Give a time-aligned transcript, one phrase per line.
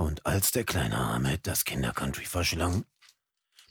[0.00, 2.86] Und als der kleine Ahmed das Kinder-Country verschlang,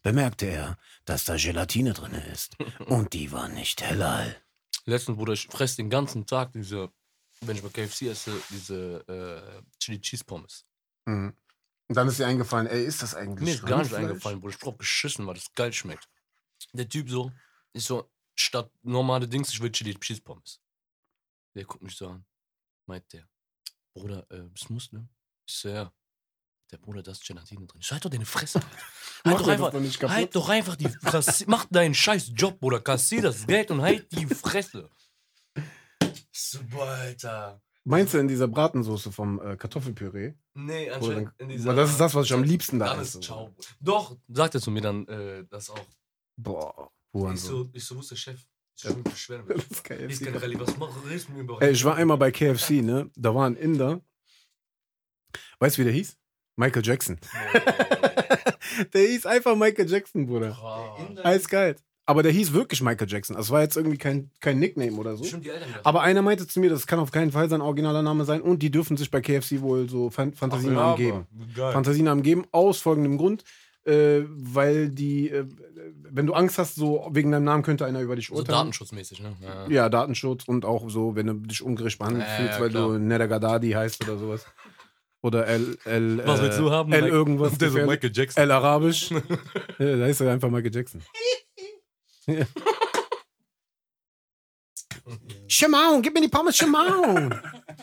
[0.03, 2.55] bemerkte er, dass da Gelatine drin ist.
[2.85, 4.39] Und die war nicht halal.
[4.85, 6.93] Letztens, Bruder, ich fresse den ganzen Tag diese,
[7.41, 10.67] wenn ich bei KFC esse, diese äh, Chili Cheese Pommes.
[11.05, 11.33] Mhm.
[11.87, 14.53] Und dann ist dir eingefallen, ey, ist das eigentlich Mir ist gar nicht eingefallen, Bruder.
[14.53, 16.07] Ich brauch beschissen, weil das geil schmeckt.
[16.73, 17.31] Der Typ so,
[17.73, 20.61] ist so, statt normale Dings, ich will Chili Cheese Pommes.
[21.55, 22.23] Der guckt mich so an.
[22.85, 23.27] Meint der,
[23.95, 25.09] Bruder, äh, bist du Muslim?
[25.47, 25.91] Ich so, ja.
[26.71, 27.81] Der Bruder, da ist Gelatine drin.
[27.81, 28.59] Ich halt doch deine Fresse.
[29.25, 30.15] Halt doch, einfach, doch nicht kaputt.
[30.15, 31.43] halt doch einfach die Fresse.
[31.47, 32.79] Mach deinen scheiß Job, Bruder.
[32.79, 34.89] Kassier das Geld und halt die Fresse.
[36.31, 37.61] Super, Alter.
[37.83, 40.35] Meinst du in dieser Bratensoße vom äh, Kartoffelpüree?
[40.53, 41.69] Nee, anscheinend in dieser.
[41.69, 43.19] weil das ist das, was ich am liebsten da esse.
[43.19, 43.53] ist ciao.
[43.81, 45.85] Doch, sagt er zu mir dann äh, das auch.
[46.37, 46.91] Boah,
[47.33, 48.39] Ich so, ich so, wo ist der Chef?
[48.77, 49.27] Ich ich.
[49.89, 49.99] Das.
[50.07, 52.81] Ich kann Rallye, was mach, redest du mir über Ey, ich war einmal bei KFC,
[52.81, 53.09] ne?
[53.15, 54.01] Da war ein Inder.
[55.59, 56.18] Weißt du, wie der hieß?
[56.59, 57.17] Michael Jackson.
[58.93, 60.57] der hieß einfach Michael Jackson, Bruder.
[60.61, 61.25] Wow.
[61.25, 61.81] Eiskalt.
[62.05, 63.37] Aber der hieß wirklich Michael Jackson.
[63.37, 65.23] Es war jetzt irgendwie kein, kein Nickname oder so.
[65.23, 65.85] Stimmt, die Eltern das.
[65.85, 68.61] Aber einer meinte zu mir, das kann auf keinen Fall sein originaler Name sein und
[68.61, 71.27] die dürfen sich bei KFC wohl so Fan Fantasienamen geben.
[71.55, 71.71] Geil.
[71.71, 73.43] Fantasienamen geben, aus folgendem Grund.
[73.85, 75.45] Äh, weil die, äh,
[76.03, 78.57] wenn du Angst hast, so wegen deinem Namen könnte einer über dich So urteilen.
[78.57, 79.35] datenschutzmäßig, ne?
[79.41, 79.67] Ja.
[79.69, 82.97] Ja, Datenschutz und auch so, wenn du dich ungerecht behandelt Ja, fühlst, ja, weil du
[82.99, 84.45] Nedergadadi heißt oder sowas.
[85.21, 86.93] Oder L, L, Was äh, willst du haben?
[86.93, 87.57] L irgendwas.
[87.57, 87.79] Der so.
[87.79, 88.41] Michael Jackson.
[88.43, 89.11] L Arabisch.
[89.79, 91.01] ja, da ist er einfach Michael Jackson.
[92.27, 92.45] ja.
[96.01, 97.35] Gib mir die Pommes, Shimon.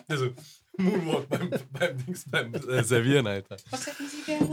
[0.09, 0.31] Also,
[0.79, 3.57] Moonwalk beim, beim Dings, beim äh, Servieren, Alter.
[3.71, 4.51] Was hätten Sie gerne?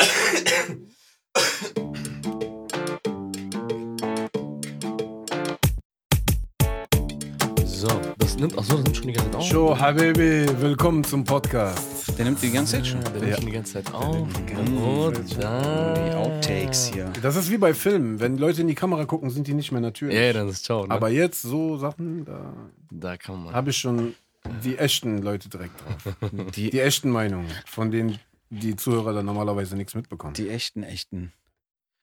[7.84, 9.46] So, das nimmt, achso, das nimmt schon die ganze Zeit auf.
[9.46, 12.18] Show, Habibi, willkommen zum Podcast.
[12.18, 13.02] Der nimmt die ganze Zeit schon.
[13.02, 13.36] Ja, der nimmt Ja.
[13.36, 14.28] schon die ganze Zeit auf.
[14.46, 16.14] ganze Und Die dann.
[16.14, 17.12] Outtakes hier.
[17.22, 18.22] Das ist wie bei Filmen.
[18.22, 20.16] Wenn Leute in die Kamera gucken, sind die nicht mehr natürlich.
[20.16, 20.86] Ja, dann ist ciao.
[20.88, 20.92] Ne?
[20.94, 22.54] Aber jetzt so Sachen, da
[22.90, 23.54] da kann man.
[23.54, 24.16] habe ich schon
[24.64, 26.16] die echten Leute direkt drauf.
[26.56, 28.18] Die, Die echten Meinungen, von denen
[28.50, 30.36] die Zuhörer dann normalerweise nichts mitbekommen.
[30.36, 31.34] die echten, echten.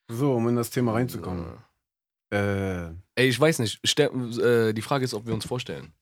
[0.09, 1.47] So, um in das Thema reinzukommen.
[2.30, 2.86] Äh,
[3.16, 3.80] Ey, ich weiß nicht.
[3.84, 4.08] Stell,
[4.41, 5.92] äh, die Frage ist, ob wir uns vorstellen.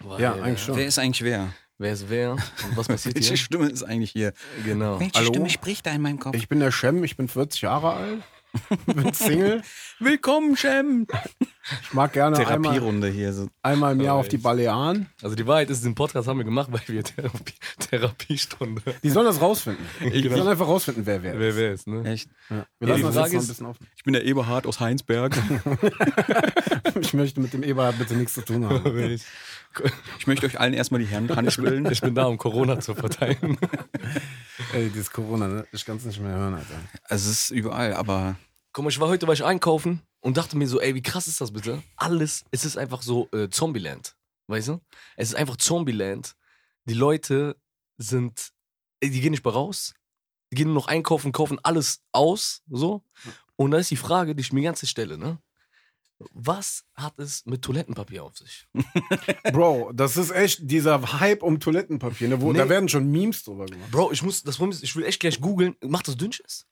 [0.00, 0.76] Weil, Ja, eigentlich schon.
[0.76, 1.52] Wer ist eigentlich wer?
[1.78, 2.32] Wer ist wer?
[2.32, 3.36] Und was passiert Welche hier?
[3.36, 4.32] Stimme ist eigentlich hier?
[4.64, 5.00] Genau.
[5.00, 5.28] Welche Hallo?
[5.28, 6.36] Stimme spricht da in meinem Kopf?
[6.36, 8.22] ich bin der Shem, ich bin 40 Jahre alt,
[8.86, 9.62] bin Single.
[9.98, 11.06] Willkommen, Shem!
[11.82, 13.32] Ich mag gerne einmal, Therapierunde hier.
[13.32, 13.48] So.
[13.62, 14.36] einmal im Jahr auf die?
[14.36, 15.06] Balearen.
[15.22, 18.82] Also die Wahrheit ist, den Podcast haben wir gemacht, weil wir Therapie, Therapiestunde.
[19.02, 19.84] Die sollen das rausfinden.
[20.00, 20.36] Die Genau.
[20.36, 21.56] sollen einfach rausfinden, wer wer Wer ist.
[21.56, 22.04] wer ist, ne?
[22.04, 22.28] Echt?
[22.50, 22.66] Ja.
[22.78, 23.86] Wir Ja, lassen die das noch ein bisschen offen.
[23.96, 25.36] Ich bin der Eberhard aus Heinsberg.
[27.00, 28.84] Ich möchte mit dem Eberhard bitte nichts zu tun haben.
[28.98, 29.24] Ich,
[30.18, 31.90] Ich möchte euch allen erstmal die Hände Hand schütteln.
[31.90, 33.58] ich bin da, um Corona zu verteilen.
[34.72, 35.66] Ey, dieses Corona, ne?
[35.72, 36.74] ich kann es nicht mehr hören, Alter.
[37.04, 38.36] Also es ist überall, aber
[38.72, 41.26] Guck mal, ich war heute war ich einkaufen und dachte mir so, ey, wie krass
[41.26, 41.82] ist das bitte?
[41.96, 44.16] Alles, es ist einfach so äh, Zombieland.
[44.46, 44.80] Weißt du?
[45.16, 46.34] Es ist einfach Zombieland.
[46.86, 47.56] Die Leute
[47.98, 48.52] sind,
[49.02, 49.92] die gehen nicht mehr raus.
[50.50, 53.02] Die gehen nur noch einkaufen, kaufen alles aus, so.
[53.56, 55.38] Und da ist die Frage, die ich mir die ganze stelle, ne?
[56.32, 58.66] Was hat es mit Toilettenpapier auf sich?
[59.52, 62.28] Bro, das ist echt dieser Hype um Toilettenpapier.
[62.28, 62.40] Ne?
[62.40, 62.58] Wo, Nee.
[62.60, 63.90] Da werden schon Memes drüber gemacht.
[63.90, 65.76] Bro, ich muss, das Problem ist, ich will echt gleich googeln.
[65.82, 66.66] Macht das Dünnschiss?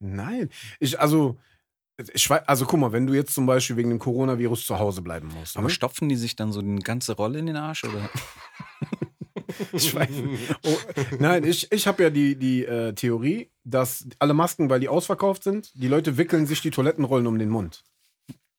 [0.00, 0.50] Nein.
[0.80, 1.38] Ich, also,
[2.12, 5.02] ich weiß, also guck mal, wenn du jetzt zum Beispiel wegen dem Coronavirus zu Hause
[5.02, 5.56] bleiben musst.
[5.56, 5.70] aber ne?
[5.70, 7.84] stopfen die sich dann so eine ganze Rolle in den Arsch?
[7.84, 8.08] Oder?
[9.72, 10.08] ich weiß,
[10.64, 10.76] oh,
[11.18, 15.44] nein, ich, ich habe ja die, die äh, Theorie, dass alle Masken, weil die ausverkauft
[15.44, 17.84] sind, die Leute wickeln sich die Toilettenrollen um den Mund.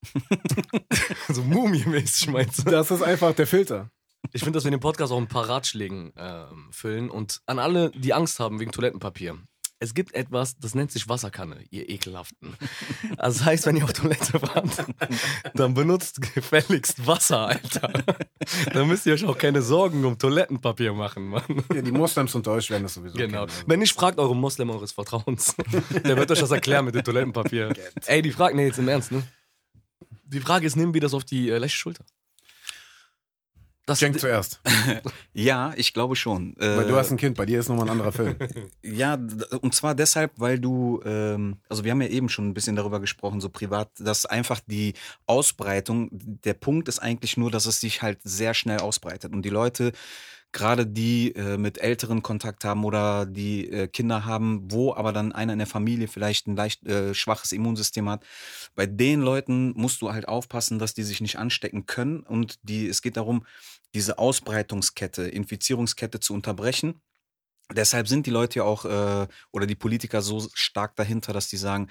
[1.28, 2.70] so Mumie-mäßig meinst du?
[2.70, 3.90] Das ist einfach der Filter.
[4.32, 7.90] Ich finde, dass wir den Podcast auch ein paar Ratschlägen ähm, füllen und an alle,
[7.90, 9.38] die Angst haben wegen Toilettenpapier.
[9.80, 12.56] Es gibt etwas, das nennt sich Wasserkanne, ihr Ekelhaften.
[13.18, 14.86] Also das heißt, wenn ihr auf Toilette wart,
[15.54, 17.92] dann benutzt gefälligst Wasser, Alter.
[18.72, 21.64] Dann müsst ihr euch auch keine Sorgen um Toilettenpapier machen, Mann.
[21.74, 23.16] Ja, die Moslems unter euch werden das sowieso.
[23.16, 23.46] Genau.
[23.46, 23.64] kennen.
[23.66, 25.54] Wenn nicht, fragt eure Moslem eures Vertrauens.
[26.04, 27.74] Der wird euch das erklären mit dem Toilettenpapier.
[28.06, 29.22] Ey, die Frage, nee, jetzt im Ernst, ne?
[30.26, 32.04] Die Frage ist, nehmen wir das auf die äh, Schulter?
[33.86, 34.60] Das, Schenk zuerst.
[35.34, 36.56] Ja, ich glaube schon.
[36.58, 38.36] Äh, Weil du hast ein Kind, bei dir ist nochmal ein anderer Film.
[38.82, 39.18] Ja,
[39.60, 43.00] und zwar deshalb, weil du, ähm, also wir haben ja eben schon ein bisschen darüber
[43.00, 44.94] gesprochen, so privat, dass einfach die
[45.26, 49.32] Ausbreitung, der Punkt ist eigentlich nur, dass es sich halt sehr schnell ausbreitet.
[49.32, 49.92] Und die Leute,
[50.54, 55.32] gerade die äh, mit Älteren Kontakt haben oder die äh, Kinder haben, wo aber dann
[55.32, 58.24] einer in der Familie vielleicht ein leicht äh, schwaches Immunsystem hat,
[58.74, 62.20] bei den Leuten musst du halt aufpassen, dass die sich nicht anstecken können.
[62.20, 63.44] Und die, es geht darum,
[63.94, 67.00] diese Ausbreitungskette, Infizierungskette zu unterbrechen
[67.72, 71.56] Deshalb sind die Leute ja auch äh, oder die Politiker so stark dahinter, dass die
[71.56, 71.88] sagen,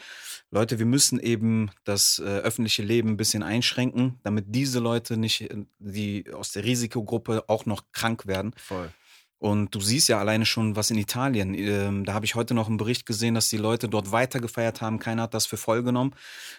[0.51, 5.41] Leute, wir müssen eben das äh, öffentliche Leben ein bisschen einschränken, damit diese Leute nicht,
[5.41, 8.53] äh, die aus der Risikogruppe auch noch krank werden.
[8.55, 8.91] Voll.
[9.39, 12.67] Und du siehst ja alleine schon, was in Italien, ähm, da habe ich heute noch
[12.69, 14.99] einen Bericht gesehen, dass die Leute dort weiter gefeiert haben.
[14.99, 16.15] Keiner hat das für voll genommen.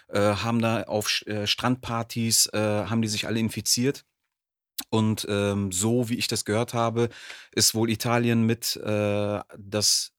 [0.09, 4.05] Äh, haben da auf äh, Strandpartys, äh, haben die sich alle infiziert.
[4.89, 7.09] Und ähm, so wie ich das gehört habe,
[7.53, 10.11] ist wohl Italien mit äh, das,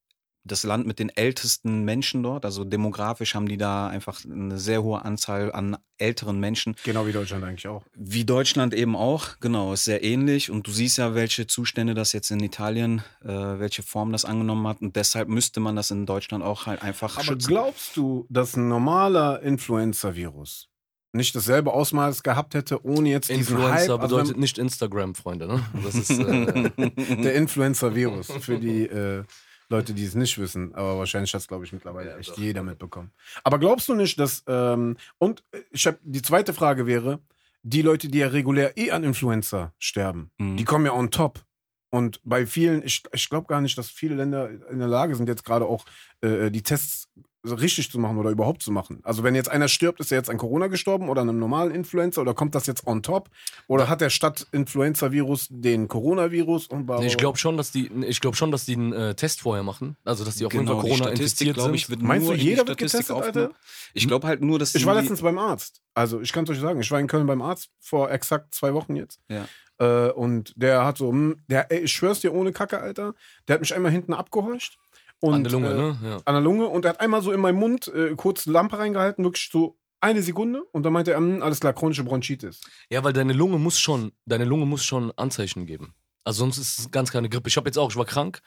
[0.45, 2.45] das Land mit den ältesten Menschen dort.
[2.45, 6.77] Also demografisch haben die da einfach eine sehr hohe Anzahl an älteren Menschen.
[6.85, 7.85] Genau wie Deutschland eigentlich auch.
[7.95, 10.51] Wie Deutschland eben auch, genau, ist sehr ähnlich.
[10.51, 14.67] Und du siehst ja, welche Zustände das jetzt in Italien, äh, welche Form das angenommen
[14.67, 14.81] hat.
[14.81, 17.49] Und deshalb müsste man das in Deutschland auch halt einfach Aber schützen.
[17.49, 20.69] glaubst du, dass ein normaler Influenza-Virus
[21.17, 23.81] nicht dasselbe Ausmaß gehabt hätte, ohne jetzt diesen Influencer Hype?
[23.91, 25.63] Also bedeutet nicht Instagram, Freunde, ne?
[25.85, 26.71] Das ist, äh,
[27.23, 29.25] der Influencer-Virus für die äh,
[29.69, 30.75] Leute, die es nicht wissen.
[30.75, 32.39] Aber wahrscheinlich hat es, glaube ich, mittlerweile Ja, echt doch.
[32.39, 33.11] jeder mitbekommen.
[33.43, 34.45] Aber glaubst du nicht, dass.
[34.47, 37.19] Ähm, und äh, ich hab, die zweite Frage wäre:
[37.63, 40.57] Die Leute, die ja regulär eh an Influenza sterben, Mhm.
[40.57, 41.43] die kommen ja on top.
[41.91, 45.29] Und bei vielen, ich, ich glaube gar nicht, dass viele Länder in der Lage sind,
[45.29, 45.85] jetzt gerade auch
[46.21, 47.09] äh, die Tests
[47.55, 49.01] richtig zu machen oder überhaupt zu machen.
[49.03, 51.75] Also wenn jetzt einer stirbt, ist er jetzt an Corona gestorben oder an einem normalen
[51.75, 53.31] Influenza oder kommt das jetzt on top?
[53.67, 56.67] Oder hat er statt Influenza-Virus den Coronavirus?
[56.69, 59.41] Und nee, ich glaube schon, dass die, ich glaube schon, dass die einen äh, Test
[59.41, 59.97] vorher machen.
[60.05, 61.75] Also, dass die auf jeden Genau, Fall die Corona infiziert glaube sind.
[61.75, 63.47] ich, wird Meinst nur du, jeder wird getestet, aufgenommen.
[63.53, 63.61] Alter?
[63.95, 65.81] Ich glaube halt nur, dass Ich war letztens beim Arzt.
[65.95, 68.75] Also ich kann es euch sagen, ich war in Köln beim Arzt vor exakt zwei
[68.75, 69.21] Wochen jetzt.
[69.29, 69.47] Ja.
[69.79, 73.15] Äh, und der hat so, hm, der, ey, ich schwör's dir ohne Kacke, Alter,
[73.47, 74.79] der hat mich einmal hinten abgehorcht.
[75.21, 75.99] Und, An der Lunge, äh, ne?
[76.03, 76.17] Ja.
[76.25, 79.25] An der Lunge und er hat einmal so in meinen Mund äh, kurz Lampe reingehalten,
[79.25, 80.63] wirklich so eine Sekunde.
[80.73, 82.61] Und dann meinte er, hm, alles klar, chronische Bronchitis.
[82.91, 85.95] Ja, weil deine Lunge muss schon, deine Lunge muss schon Anzeichen geben.
[86.25, 87.49] Also sonst ist es ganz keine Grippe.
[87.49, 88.41] Ich habe jetzt auch, ich war krank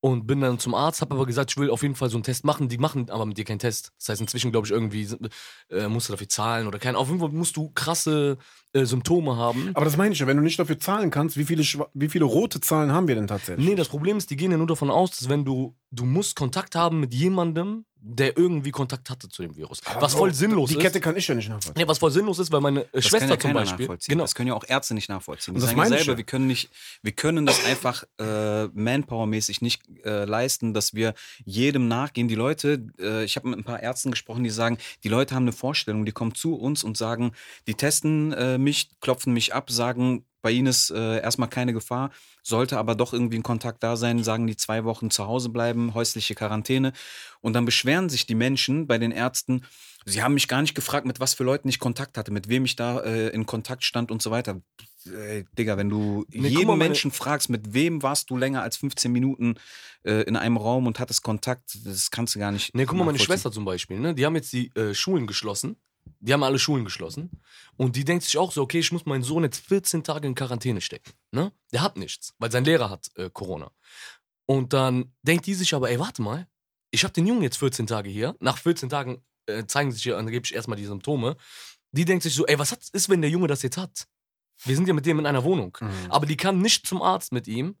[0.00, 2.24] und bin dann zum Arzt, habe aber gesagt, ich will auf jeden Fall so einen
[2.24, 2.68] Test machen.
[2.68, 3.92] Die machen aber mit dir keinen Test.
[3.98, 5.08] Das heißt, inzwischen glaube ich irgendwie
[5.70, 6.96] äh, musst du dafür zahlen oder kein.
[6.96, 8.36] Auf jeden Fall musst du krasse
[8.72, 9.70] äh, Symptome haben.
[9.74, 11.62] Aber das meine ich ja, wenn du nicht dafür zahlen kannst, wie viele,
[11.94, 13.66] wie viele rote Zahlen haben wir denn tatsächlich?
[13.66, 16.36] Nee, das Problem ist, die gehen ja nur davon aus, dass wenn du, du musst
[16.36, 19.80] Kontakt haben mit jemandem, der irgendwie Kontakt hatte zu dem Virus.
[20.00, 20.82] was voll sinnlos Die ist.
[20.82, 21.74] Kette kann ich ja nicht nachvollziehen.
[21.76, 23.86] Nee, was voll sinnlos ist, weil meine äh, Das Schwester kann ja zum Beispiel.
[23.86, 24.12] nachvollziehen.
[24.12, 24.24] Genau.
[24.24, 25.54] Das können ja auch Ärzte nicht nachvollziehen.
[25.54, 26.18] Die Und das sagen ja meine ich selber, ja.
[26.18, 26.70] wir können nicht,
[27.02, 31.14] wir können das einfach äh, manpowermäßig nicht äh, leisten, dass wir
[31.44, 32.26] jedem nachgehen.
[32.26, 35.44] Die Leute, äh, ich habe mit ein paar Ärzten gesprochen, die sagen, die Leute haben
[35.44, 37.30] eine Vorstellung, die kommen zu uns und sagen,
[37.68, 42.10] die testen äh, mich, klopfen mich ab, sagen, bei ihnen ist äh, erstmal keine Gefahr,
[42.42, 45.94] sollte aber doch irgendwie ein Kontakt da sein, sagen die zwei Wochen zu Hause bleiben,
[45.94, 46.92] häusliche Quarantäne.
[47.40, 49.62] Und dann beschweren sich die Menschen bei den Ärzten,
[50.04, 52.64] sie haben mich gar nicht gefragt, mit was für Leuten ich Kontakt hatte, mit wem
[52.64, 54.60] ich da äh, in Kontakt stand und so weiter.
[55.04, 58.76] Ey, Digga, wenn du Nee, jeden mal, Menschen fragst, mit wem warst du länger als
[58.76, 59.54] 15 Minuten
[60.04, 62.74] äh, in einem Raum und hattest Kontakt, das kannst du gar nicht.
[62.74, 63.18] Nee, guck mal, meine.
[63.18, 64.14] Schwester zum Beispiel, ne?
[64.14, 65.76] Die haben jetzt die äh, Schulen geschlossen.
[66.20, 67.30] Die haben alle Schulen geschlossen.
[67.76, 70.34] Und die denkt sich auch so, okay, ich muss meinen Sohn jetzt 14 Tage in
[70.34, 71.12] Quarantäne stecken.
[71.32, 71.52] Ne?
[71.72, 73.70] Der hat nichts, weil sein Lehrer hat äh, Corona.
[74.46, 76.46] Und dann denkt die sich aber, ey, warte mal,
[76.90, 78.36] ich habe den Jungen jetzt 14 Tage hier.
[78.40, 81.36] Nach 14 Tagen äh, zeigen sich ja angeblich erstmal die Symptome.
[81.92, 84.06] Die denkt sich so, ey, was hat, ist, wenn der Junge das jetzt hat?
[84.64, 85.76] Wir sind ja mit dem in einer Wohnung.
[85.80, 86.10] Mhm.
[86.10, 87.76] Aber die kann nicht zum Arzt mit ihm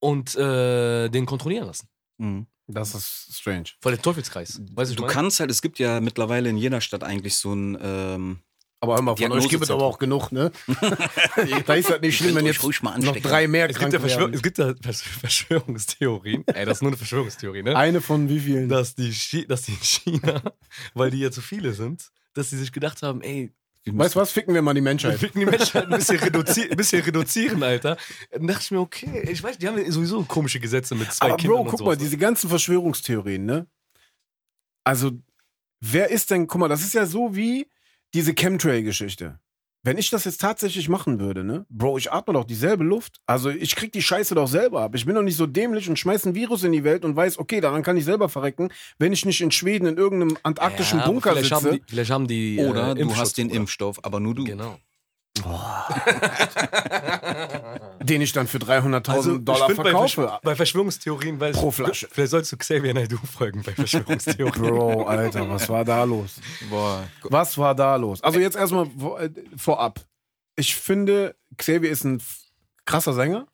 [0.00, 1.88] und äh, den kontrollieren lassen.
[2.18, 2.46] Mhm.
[2.68, 3.66] Das ist strange.
[3.80, 4.60] Voll der Teufelskreis.
[4.72, 7.78] Weißt du, Du kannst halt, es gibt ja mittlerweile in jeder Stadt eigentlich so ein.
[7.80, 8.38] Ähm,
[8.80, 10.50] Aber hör mal, von euch gibt es aber auch genug, ne?
[11.66, 14.00] da ist halt nicht schlimm, wenn jetzt ruhig mal noch drei mehr Es gibt, ja
[14.00, 14.34] Verschwör werden.
[14.34, 16.44] es gibt ja Vers Verschwörungstheorien.
[16.48, 17.76] Ey, das ist nur eine Verschwörungstheorie, ne?
[17.76, 18.68] Eine von wie vielen?
[18.68, 20.42] Dass die, Chi dass die in China,
[20.94, 23.52] weil die ja zu viele sind, dass sie sich gedacht haben, ey,
[23.92, 24.32] weißt du was?
[24.32, 25.18] Ficken wir mal die wir Menschheit.
[25.18, 27.96] ficken die Menschheit ein bisschen, reduzi bisschen reduzieren, Alter.
[28.30, 31.26] Dann dachte ich mir, okay, ich weiß, die haben ja sowieso komische Gesetze mit zwei
[31.26, 33.66] Aber Kindern Bro, guck mal, diese ganzen Verschwörungstheorien, ne?
[34.84, 35.12] Also,
[35.80, 37.68] wer ist denn, guck mal, das ist ja so wie
[38.14, 39.38] diese Chemtrail-Geschichte.
[39.86, 41.64] Wenn ich das jetzt tatsächlich machen würde, ne?
[41.70, 43.20] Bro, ich atme doch dieselbe Luft.
[43.24, 44.96] Also, ich krieg die Scheiße doch selber ab.
[44.96, 47.38] Ich bin doch nicht so dämlich und schmeiß ein Virus in die Welt und weiß,
[47.38, 51.06] okay, daran kann ich selber verrecken, wenn ich nicht in Schweden in irgendeinem antarktischen Ja,
[51.06, 51.68] Bunker vielleicht sitze.
[51.68, 52.58] Haben die, vielleicht haben die.
[52.58, 53.60] Oder äh, du hast den Bruder.
[53.60, 54.42] Impfstoff, aber nur du.
[54.42, 54.76] Genau.
[58.00, 60.22] den ich dann für 300.000 Also, Dollar find, bei, verkaufe.
[60.22, 62.08] Versch bei Verschwörungstheorien, weil Pro Flasche.
[62.10, 64.62] Vielleicht sollst du Xavier Naidoo folgen bei Verschwörungstheorien.
[64.62, 66.40] Bro, Alter, was war da los?
[66.70, 67.04] Boah.
[67.22, 68.22] Was war da los?
[68.22, 68.86] Also jetzt erstmal
[69.18, 70.00] äh, vorab.
[70.56, 72.22] Ich finde, Xavier ist ein
[72.84, 73.46] krasser Sänger.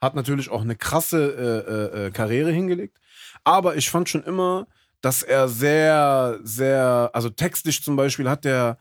[0.00, 2.98] Hat natürlich auch eine krasse äh, äh, äh, Karriere hingelegt.
[3.44, 4.66] Aber ich fand schon immer,
[5.00, 8.78] dass er sehr, sehr, also textlich zum Beispiel hat der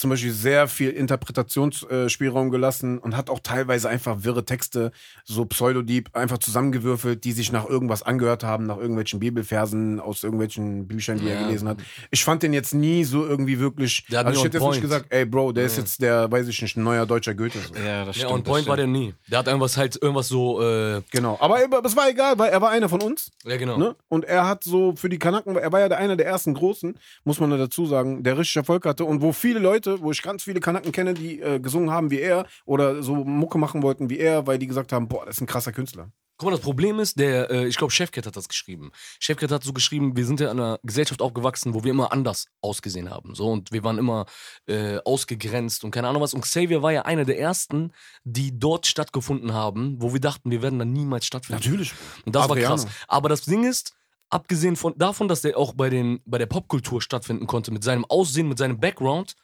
[0.00, 4.92] zum Beispiel sehr viel Interpretationsspielraum gelassen und hat auch teilweise einfach wirre Texte,
[5.24, 10.86] so Pseudodieb, einfach zusammengewürfelt, die sich nach irgendwas angehört haben, nach irgendwelchen Bibelversen aus irgendwelchen
[10.88, 11.46] Büchern, die er Ja.
[11.46, 11.78] gelesen hat.
[12.10, 14.04] Ich fand den jetzt nie so irgendwie wirklich.
[14.10, 15.82] Der hat also ich hätte jetzt nicht gesagt, ey Bro, der ist Ja.
[15.82, 17.58] jetzt der, weiß ich nicht, ein neuer deutscher Goethe.
[17.58, 17.74] So.
[17.74, 18.32] Ja, das Ja, stimmt.
[18.32, 18.92] on das point war der stimmt.
[18.96, 19.14] nie.
[19.28, 21.36] Der hat irgendwas halt, irgendwas so, äh, Genau.
[21.40, 23.30] Aber es war egal, weil er war einer von uns.
[23.44, 23.76] ja genau.
[23.76, 23.96] Ne?
[24.08, 26.94] Und er hat so für die Kanaken, er war ja der einer der ersten Großen,
[27.24, 29.04] muss man ja dazu sagen, der richtig Erfolg hatte.
[29.04, 32.20] Und wo viele Leute, wo ich ganz viele Kanaken kenne, die äh, gesungen haben wie
[32.20, 35.40] er oder so Mucke machen wollten wie er, weil die gesagt haben, boah, das ist
[35.42, 36.10] ein krasser Künstler.
[36.40, 38.92] Guck mal, das Problem ist, der, äh, ich glaube, Chefcat hat das geschrieben.
[39.18, 42.46] Chefcat hat so geschrieben, wir sind ja in einer Gesellschaft aufgewachsen, wo wir immer anders
[42.62, 43.34] ausgesehen haben.
[43.34, 44.24] So, und wir waren immer
[44.66, 46.32] äh, ausgegrenzt und keine Ahnung was.
[46.32, 47.92] Und Xavier war ja einer der ersten,
[48.24, 51.62] die dort stattgefunden haben, wo wir dachten, wir werden da niemals stattfinden.
[51.62, 51.92] Natürlich.
[52.24, 52.70] Und das Adriano.
[52.70, 52.92] war krass.
[53.06, 53.92] Aber das Ding ist,
[54.30, 58.06] abgesehen von, davon, dass der auch bei, den, bei der Popkultur stattfinden konnte, mit seinem
[58.06, 59.34] Aussehen, mit seinem Background,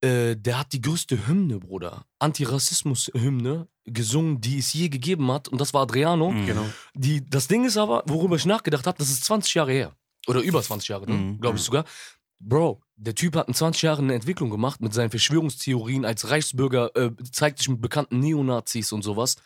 [0.00, 5.48] äh, der hat die größte Hymne, Bruder, Antirassismus-Hymne gesungen, die es je gegeben hat.
[5.48, 6.30] Und das war Adriano.
[6.30, 6.46] Mhm.
[6.46, 6.66] Genau.
[6.94, 9.92] Die, das Ding ist aber, worüber ich nachgedacht habe, das ist 20 Jahre her.
[10.26, 11.14] Oder über 20 Jahre, ne?
[11.14, 11.40] Mhm.
[11.40, 11.84] glaube ich sogar.
[12.40, 16.94] Bro, der Typ hat in 20 Jahren eine Entwicklung gemacht mit seinen Verschwörungstheorien als Reichsbürger,
[16.94, 19.36] äh, zeigt sich mit bekannten Neonazis und sowas.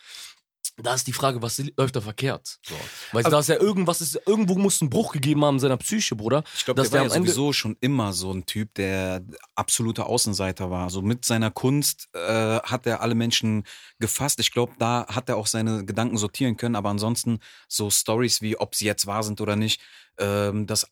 [0.77, 2.57] Da ist die Frage, was läuft da verkehrt?
[2.65, 2.73] So.
[3.11, 6.15] Weil da ist ja irgendwas, ist, irgendwo muss ein Bruch gegeben haben in seiner Psyche,
[6.15, 6.43] Bruder.
[6.55, 10.07] Ich glaube, dass der war der ja sowieso schon immer so ein Typ, der absoluter
[10.07, 10.89] Außenseiter war.
[10.89, 13.65] So mit seiner Kunst äh, hat er alle Menschen
[13.99, 14.39] gefasst.
[14.39, 16.75] Ich glaube, da hat er auch seine Gedanken sortieren können.
[16.75, 19.79] Aber ansonsten so Stories wie, ob sie jetzt wahr sind oder nicht,
[20.17, 20.87] ähm, das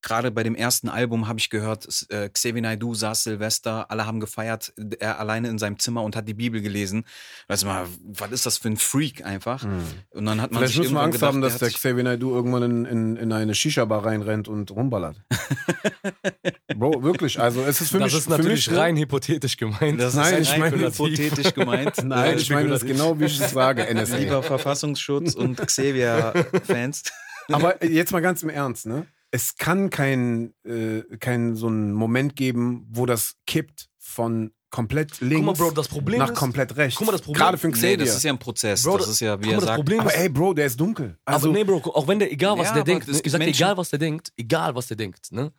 [0.00, 4.20] Gerade bei dem ersten Album habe ich gehört, äh, Xavier Naidoo saß Silvester, alle haben
[4.20, 7.04] gefeiert, er alleine in seinem Zimmer und hat die Bibel gelesen.
[7.48, 9.64] Weißt du mal, was ist das für ein Freak einfach?
[10.10, 12.04] Und dann hat man Vielleicht sich müssen wir irgendwann Angst gedacht, haben, dass der Xavier
[12.04, 15.20] Naidoo irgendwann in, in, in eine Shisha-Bar reinrennt und rumballert.
[16.76, 17.40] Bro, wirklich.
[17.40, 18.20] Also es ist für das mich.
[18.20, 18.78] ist natürlich mich, ne?
[18.82, 20.00] rein hypothetisch gemeint.
[20.00, 22.04] Das Nein, ist ich rein meine- hypothetisch gemeint.
[22.04, 24.16] Nein, ich meine das genau, wie ich es sage, NSA.
[24.16, 27.02] Lieber Verfassungsschutz und Xavier-Fans.
[27.50, 29.06] Aber jetzt mal ganz im Ernst, ne?
[29.30, 35.36] Es kann kein, äh, kein so einen Moment geben, wo das kippt von komplett links
[35.36, 36.98] Guck mal, Bro, das Problem nach ist, komplett rechts.
[36.98, 37.96] Guck mal, das Problem- Gerade für einen Nee, Xavier.
[37.98, 38.82] das ist ja ein Prozess.
[38.82, 39.76] Bro, das ist ja, wie guck mal, er das sagt.
[39.78, 41.18] Problem aber ist, ey, Bro, der ist dunkel.
[41.24, 43.40] Also, aber nee, Bro, auch wenn der, egal was Ja, der denkt, ne, ich sag
[43.40, 45.52] dir, egal was der denkt, egal was der denkt, ne?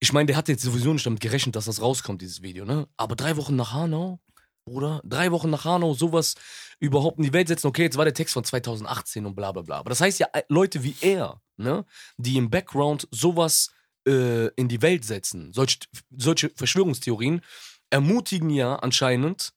[0.00, 2.86] Ich meine, der hat jetzt sowieso nicht damit gerechnet, dass das rauskommt, dieses Video, ne?
[2.96, 4.20] Aber drei Wochen nach Hanau,
[4.64, 6.34] Bruder, drei Wochen nach Hanau, sowas
[6.80, 9.62] überhaupt in die Welt setzen, okay, jetzt war der Text von 2018 und bla bla
[9.62, 9.78] bla.
[9.78, 11.84] Aber das heißt ja, äh, Leute wie er, ne,
[12.16, 13.70] die im Background sowas
[14.06, 15.78] äh, in die Welt setzen, solch,
[16.16, 17.40] solche Verschwörungstheorien,
[17.90, 19.52] ermutigen ja anscheinend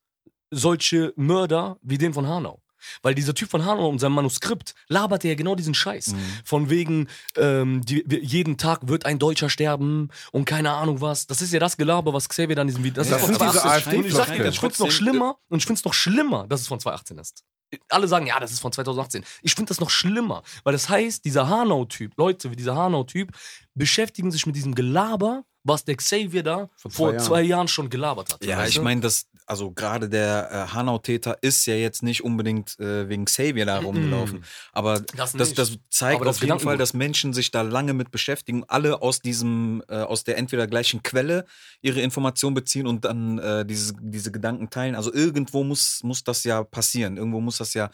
[0.49, 2.61] solche Mörder wie den von Hanau.
[3.01, 6.13] Weil dieser Typ von Hanau und sein Manuskript labert ja genau diesen Scheiß.
[6.13, 6.19] Mhm.
[6.43, 7.07] Von wegen,
[7.37, 11.27] ähm, die, jeden Tag wird ein Deutscher sterben und keine Ahnung was.
[11.27, 12.95] Das ist ja das Gelaber, was Xavier dann in diesem Video.
[12.95, 13.99] Das, Ja, ist das von sind diese 2018.
[13.99, 16.67] Und ich sag dir, ich find's noch schlimmer und ich find's noch schlimmer, dass es
[16.67, 17.43] von 2018 ist.
[17.87, 19.23] Alle sagen, ja, das ist von 2018.
[19.43, 23.31] Ich finde das noch schlimmer, weil das heißt, dieser Hanau-Typ, Leute wie dieser Hanau-Typ,
[23.75, 27.25] beschäftigen sich mit diesem Gelaber, was der Xavier da Vor vor, zwei Jahren.
[27.25, 28.43] zwei Jahren schon gelabert hat.
[28.43, 33.07] Ja, ich meine, das, also gerade der äh, Hanau-Täter ist ja jetzt nicht unbedingt äh,
[33.09, 34.43] wegen Xavier da rumgelaufen.
[34.71, 37.93] Aber Das das, das, zeigt Aber das auf jeden Fall, dass Menschen sich da lange
[37.93, 41.45] mit beschäftigen, alle aus diesem, äh, aus der entweder gleichen Quelle
[41.81, 44.95] ihre Informationen beziehen und dann äh, diese, diese Gedanken teilen.
[44.95, 47.17] Also irgendwo muss, muss das ja passieren.
[47.17, 47.89] Irgendwo muss das ja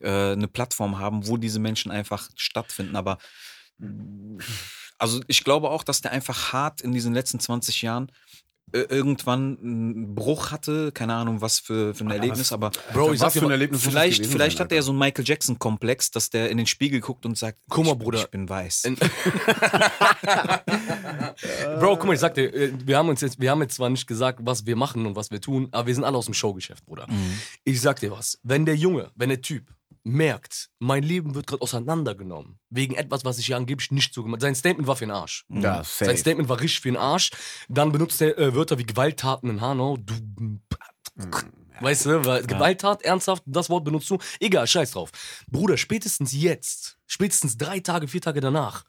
[0.00, 2.96] äh, eine Plattform haben, wo diese Menschen einfach stattfinden.
[2.96, 3.18] Aber
[4.98, 8.10] also ich glaube auch, dass der einfach hart in diesen letzten 20 Jahren
[8.72, 13.20] äh, irgendwann einen Bruch hatte, keine Ahnung was für, für ein Erlebnis, aber Bro, ich
[13.20, 16.58] was für ein Erlebnis vielleicht, vielleicht hat er so einen Michael Jackson-Komplex, dass der in
[16.58, 18.18] den Spiegel guckt und sagt, Guck mal, ich, Bruder.
[18.18, 18.82] ich bin weiß.
[21.80, 23.88] Bro, guck mal, ich sag dir, äh, wir haben uns jetzt, wir haben jetzt zwar
[23.88, 26.34] nicht gesagt, was wir machen und was wir tun, aber wir sind alle aus dem
[26.34, 27.06] Showgeschäft, Bruder.
[27.08, 27.38] Mhm.
[27.64, 29.64] Ich sag dir was, wenn der Junge, wenn der Typ
[30.08, 34.40] merkt, mein Leben wird gerade auseinandergenommen, wegen etwas, was ich ja angeblich nicht so gemacht
[34.40, 35.44] Sein Statement war für den Arsch.
[35.48, 36.16] Ja, Sein safe.
[36.16, 37.30] Statement war richtig für den Arsch.
[37.68, 39.96] Dann benutzt er äh, Wörter wie Gewalttaten in Hanau.
[39.98, 40.14] Du,
[41.80, 44.18] weißt du, weil Gewalttat, ernsthaft, das Wort benutzt du.
[44.40, 45.10] Egal, scheiß drauf.
[45.48, 48.84] Bruder, spätestens jetzt, spätestens drei Tage, vier Tage danach,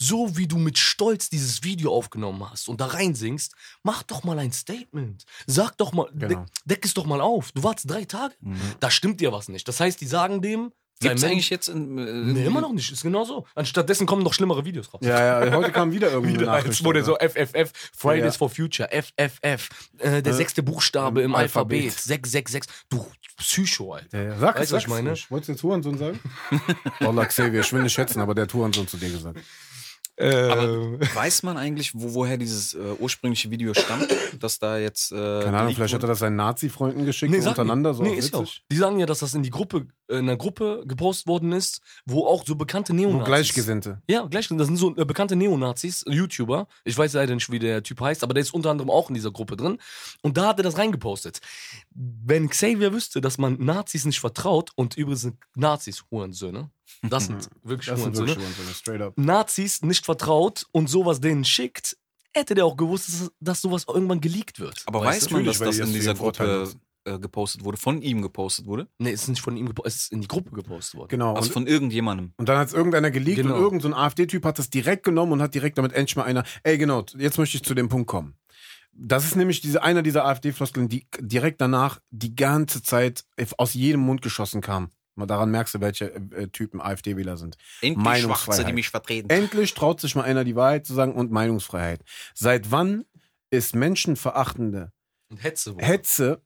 [0.00, 3.52] so wie du mit Stolz dieses Video aufgenommen hast und da reinsingst,
[3.82, 5.24] mach doch mal ein Statement.
[5.46, 6.28] Sag doch mal, Genau.
[6.28, 7.50] deck, deck es doch mal auf.
[7.52, 8.34] Du wartest drei Tage.
[8.80, 9.66] Da stimmt dir was nicht.
[9.66, 12.60] Das heißt, die sagen dem, sei Gibt es Mensch- eigentlich jetzt in, äh, Nee, immer
[12.60, 12.90] noch nicht.
[12.92, 13.44] Ist genau so.
[13.54, 15.00] Anstattdessen kommen noch schlimmere Videos raus.
[15.04, 17.16] Ja, ja, heute kam wieder irgendwie Wieder wo der so.
[17.16, 18.38] FFF, Fridays Ja.
[18.38, 22.00] for Future, FFF, äh, der Äh, sechste Buchstabe im im Alphabet, Alphabet.
[22.00, 22.64] 666.
[22.88, 23.04] Du
[23.36, 24.18] Psycho, Alter.
[24.18, 24.38] Ja, ja.
[24.38, 25.14] Sag Weißt es, du, was ich sag's meine?
[25.30, 26.20] Wolltest du jetzt Hurensohn sagen?
[27.00, 29.38] Wallah, Xavier, ich will nicht schätzen, aber der hat Hurensohn zu dir gesagt.
[30.20, 34.08] Aber Ähm, weiß man eigentlich, wo, woher dieses äh, ursprüngliche Video stammt,
[34.40, 35.12] dass da jetzt.
[35.12, 38.32] Äh, Keine Ahnung, vielleicht hat er das seinen Nazi-Freunden geschickt, Nee, untereinander, so nee, ist
[38.32, 38.42] ja auch.
[38.42, 38.64] witzig.
[38.70, 41.80] Die sagen ja, dass das in die Gruppe, äh, in einer Gruppe gepostet worden ist,
[42.04, 43.26] wo auch so bekannte Wo Neonazis.
[43.26, 44.02] Gleichgesinnte.
[44.08, 44.62] Ja, Gleichgesinnte.
[44.62, 46.66] Das sind so äh, bekannte Neonazis, YouTuber.
[46.84, 49.14] Ich weiß leider nicht, wie der Typ heißt, aber der ist unter anderem auch in
[49.14, 49.78] dieser Gruppe drin.
[50.22, 51.40] Und da hat er das reingepostet.
[51.94, 56.70] Wenn Xavier wüsste, dass man Nazis nicht vertraut, und übrigens Nazis Hurensöhne,
[57.02, 58.38] das sind wirklich Das sind wirklich
[58.76, 59.14] straight up.
[59.16, 61.96] Nazis nicht vertraut und sowas denen schickt,
[62.32, 64.82] hätte der auch gewusst, dass, dass sowas irgendwann geleakt wird.
[64.86, 65.34] Aber Weißt weiß du?
[65.34, 66.70] man, dass das in dieser Gruppe
[67.04, 68.88] äh, gepostet wurde, von ihm gepostet wurde?
[68.98, 71.08] Nee, es ist nicht von ihm gepostet, es ist in die Gruppe gepostet worden.
[71.08, 71.34] Genau.
[71.34, 72.32] Also und, von irgendjemandem.
[72.36, 73.54] und dann hat es irgendeiner geleakt Genau.
[73.56, 76.44] und irgendein so AfD-Typ hat das direkt genommen und hat direkt damit endlich mal einer,
[76.64, 78.34] ey genau, jetzt möchte ich zu dem Punkt kommen.
[78.92, 83.24] Das ist nämlich diese, einer dieser AfD-Floskeln, die direkt danach die ganze Zeit
[83.56, 84.90] aus jedem Mund geschossen kam.
[85.18, 87.56] Mal daran merkst du, welche äh, Typen AfD-Wähler sind.
[87.82, 88.44] Endlich Meinungsfreiheit.
[88.44, 89.28] Schwarze, die mich vertreten.
[89.30, 92.02] Endlich traut sich mal einer die Wahrheit zu sagen und Meinungsfreiheit.
[92.34, 93.04] Seit wann
[93.50, 94.92] ist menschenverachtende
[95.30, 95.74] Und Hetze.
[95.78, 96.42] Hetze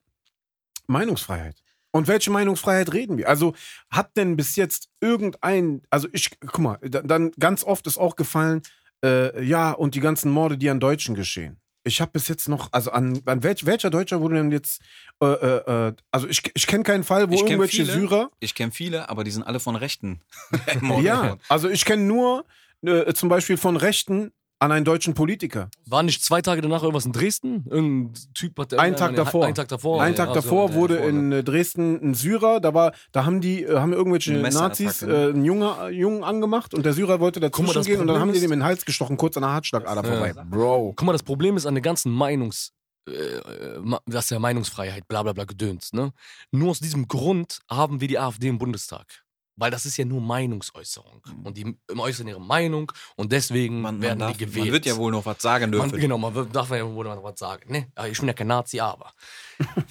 [0.86, 1.62] Meinungsfreiheit?
[1.94, 3.28] Und welche Meinungsfreiheit reden wir?
[3.28, 3.54] Also
[3.90, 8.16] hat denn bis jetzt irgendein, also ich, guck mal, da- dann ganz oft ist auch
[8.16, 8.62] gefallen,
[9.04, 11.60] äh, ja, und die ganzen Morde, die an Deutschen geschehen.
[11.84, 14.82] Ich habe bis jetzt noch, also an, an welch, welcher Deutscher wurde denn jetzt,
[15.20, 17.92] äh, äh, äh, also ich, ich kenne keinen Fall, wo irgendwelche viele.
[17.92, 20.20] Syrer, Ich kenne viele, aber die sind alle von Rechten.
[21.02, 22.44] ja, also ich kenne nur
[22.82, 24.32] äh, zum Beispiel von Rechten
[24.62, 25.68] an einen deutschen Politiker.
[25.86, 27.64] War nicht zwei Tage danach irgendwas in Dresden?
[27.68, 29.44] Irgendein Typ hat Einen Tag davor.
[29.44, 30.00] Einen Tag davor.
[30.02, 33.40] Einen Tag ja, davor wurde ja, in äh, Dresden ein Syrer, da war, da haben
[33.40, 35.12] die, äh, haben irgendwelche Eine Messerattacke, Nazis ne?
[35.14, 38.06] äh, einen Junge, Jungen angemacht und der Syrer wollte Guck mal, dazwischen das gehen und
[38.06, 40.14] dann Problem haben die ist- dem in den Hals gestochen, kurz an der Hartschlagader Ja.
[40.16, 40.32] vorbei.
[40.48, 40.92] Bro.
[40.96, 42.72] Guck mal, das Problem ist an der ganzen Meinungs,
[43.08, 45.92] äh, äh, ma- das ist ja Meinungsfreiheit, bla bla bla gedöns.
[45.92, 46.12] Ne?
[46.52, 49.24] Nur aus diesem Grund haben wir die AfD im Bundestag.
[49.62, 51.22] Weil das ist ja nur Meinungsäußerung.
[51.44, 54.64] Und die äußern ihre Meinung und deswegen Man, man, werden darf, die gewählt.
[54.64, 55.92] man wird ja wohl noch was sagen dürfen.
[55.92, 57.70] Man, genau, man wird- darf ja wohl noch was sagen.
[57.70, 57.86] Ne?
[58.10, 59.12] Ich bin ja kein Nazi, aber.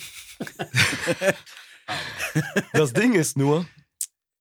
[2.73, 3.65] das Ding ist nur,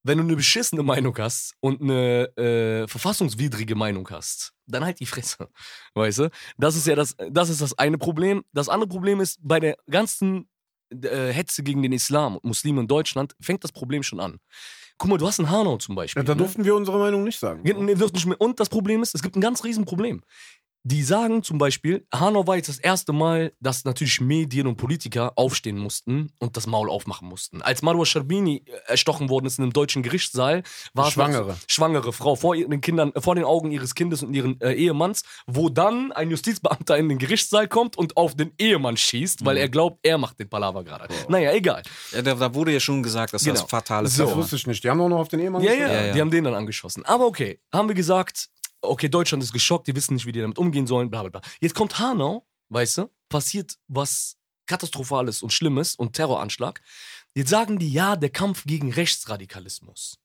[0.02, 5.06] wenn du eine beschissene Meinung hast und eine äh, verfassungswidrige Meinung hast, dann halt die
[5.06, 5.48] Fresse.
[5.94, 6.30] Weißt du?
[6.58, 8.42] Das ist ja das, das ist das eine Problem.
[8.52, 10.48] Das andere Problem ist, bei der ganzen
[10.90, 14.40] äh, Hetze gegen den Islam und Muslime in Deutschland fängt das Problem schon an.
[15.00, 16.20] Guck mal, du hast einen Hanau zum Beispiel.
[16.20, 16.38] Ja, da ne?
[16.40, 17.62] durften wir unsere Meinung nicht sagen.
[17.62, 18.38] Nicht mehr.
[18.38, 20.20] Und das Problem ist, es gibt ein ganz riesen Problem.
[20.82, 25.32] Die sagen zum Beispiel, Hanau war jetzt das erste Mal, dass natürlich Medien und Politiker
[25.36, 27.60] aufstehen mussten und das Maul aufmachen mussten.
[27.60, 30.62] Als Marwa Scherbini äh, erstochen worden ist in einem deutschen Gerichtssaal,
[30.94, 31.48] war es Schwangere.
[31.52, 35.22] noch- schwangere Frau vor ihren Kindern, vor den Augen ihres Kindes und ihren äh, Ehemanns,
[35.46, 39.44] wo dann ein Justizbeamter in den Gerichtssaal kommt und auf den Ehemann schießt, Mhm.
[39.46, 41.08] weil er glaubt, er macht den Palaver gerade.
[41.28, 41.82] Naja, egal.
[42.12, 43.60] ja, da, da wurde ja schon gesagt, dass Genau.
[43.60, 44.24] das fatale So.
[44.24, 44.82] Das wusste ich nicht.
[44.82, 45.94] Die haben auch noch auf den Ehemann Ja, ja, geschossen?
[45.94, 46.12] Ja, ja.
[46.14, 47.04] die haben den dann angeschossen.
[47.04, 48.48] Aber okay, haben wir gesagt,
[48.82, 51.40] okay, Deutschland ist geschockt, die wissen nicht, wie die damit umgehen sollen, bla bla bla.
[51.60, 56.80] Jetzt kommt Hanau, weißt du, passiert was Katastrophales und Schlimmes und Terroranschlag.
[57.34, 60.18] Jetzt sagen die, ja, der Kampf gegen Rechtsradikalismus.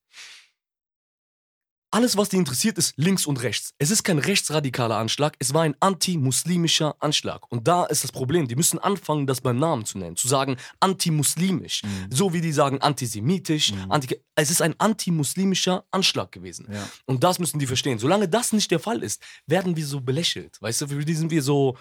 [1.96, 3.74] Alles, was die interessiert, ist links und rechts.
[3.78, 7.50] Es ist kein rechtsradikaler Anschlag, es war ein antimuslimischer Anschlag.
[7.50, 8.50] Und da ist das Problem.
[8.50, 10.18] Die müssen anfangen, das beim Namen zu nennen.
[10.18, 11.84] Zu sagen antimuslimisch.
[11.84, 12.12] Mhm.
[12.12, 13.72] So wie die sagen antisemitisch.
[13.88, 16.68] Anti es ist ein antimuslimischer Anschlag gewesen.
[16.70, 16.86] Ja.
[17.06, 17.98] Und das müssen die verstehen.
[17.98, 20.62] Solange das nicht der Fall ist, werden wir so belächelt.
[20.62, 21.78] Weißt du, für die sind wir so.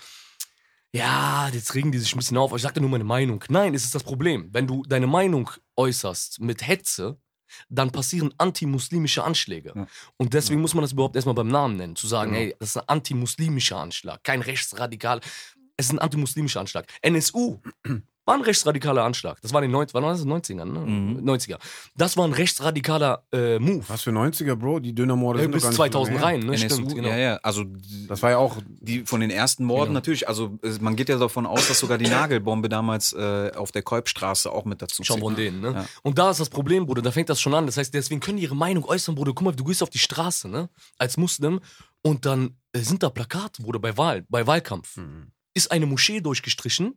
[0.92, 2.54] Ja, jetzt regen die sich ein bisschen auf.
[2.54, 3.42] Ich sagte nur meine Meinung.
[3.48, 4.48] Nein, es ist das Problem.
[4.52, 7.18] Wenn du deine Meinung äußerst mit Hetze,
[7.68, 9.72] dann passieren antimuslimische Anschläge.
[9.74, 9.86] Ja.
[10.16, 11.96] Und deswegen muss man das überhaupt erstmal beim Namen nennen.
[11.96, 15.20] Zu sagen, hey, das ist ein antimuslimischer Anschlag, kein rechtsradikal.
[15.76, 16.86] Es ist ein antimuslimischer Anschlag.
[17.02, 17.60] NSU
[18.26, 19.40] war ein rechtsradikaler Anschlag.
[19.42, 20.22] Das war in den 90, wann war das?
[20.22, 20.80] In den 90ern, ne?
[20.80, 21.28] Mhm.
[21.28, 21.58] 90er.
[21.94, 23.84] Das war ein rechtsradikaler äh, Move.
[23.88, 24.80] Was für 90er, Bro?
[24.80, 26.24] Die Dönermorde Äh, sind bis gar nicht so lange 2000 her.
[26.26, 26.52] rein, ne?
[26.54, 27.08] NSU, Stimmt, genau.
[27.08, 27.64] ja, ja, also
[28.08, 29.94] Das war ja auch die von den ersten Morden Genau.
[29.98, 33.82] natürlich, also man geht ja davon aus, dass sogar die Nagelbombe damals äh, auf der
[33.82, 35.72] Kolbstraße auch mit dazu Schon von denen, ne?
[35.74, 35.84] Ja.
[36.02, 37.66] Und da ist das Problem, Bruder, da fängt das schon an.
[37.66, 39.32] Das heißt, deswegen können die ihre Meinung äußern, Bruder.
[39.34, 40.68] Guck mal, du gehst auf die Straße, ne?
[40.98, 41.60] Als Muslim
[42.02, 44.96] und dann äh, sind da Plakate, Bruder, bei Wahl, bei Wahlkampf.
[44.96, 45.28] Mhm.
[45.52, 46.94] Ist eine Moschee durchgestrichen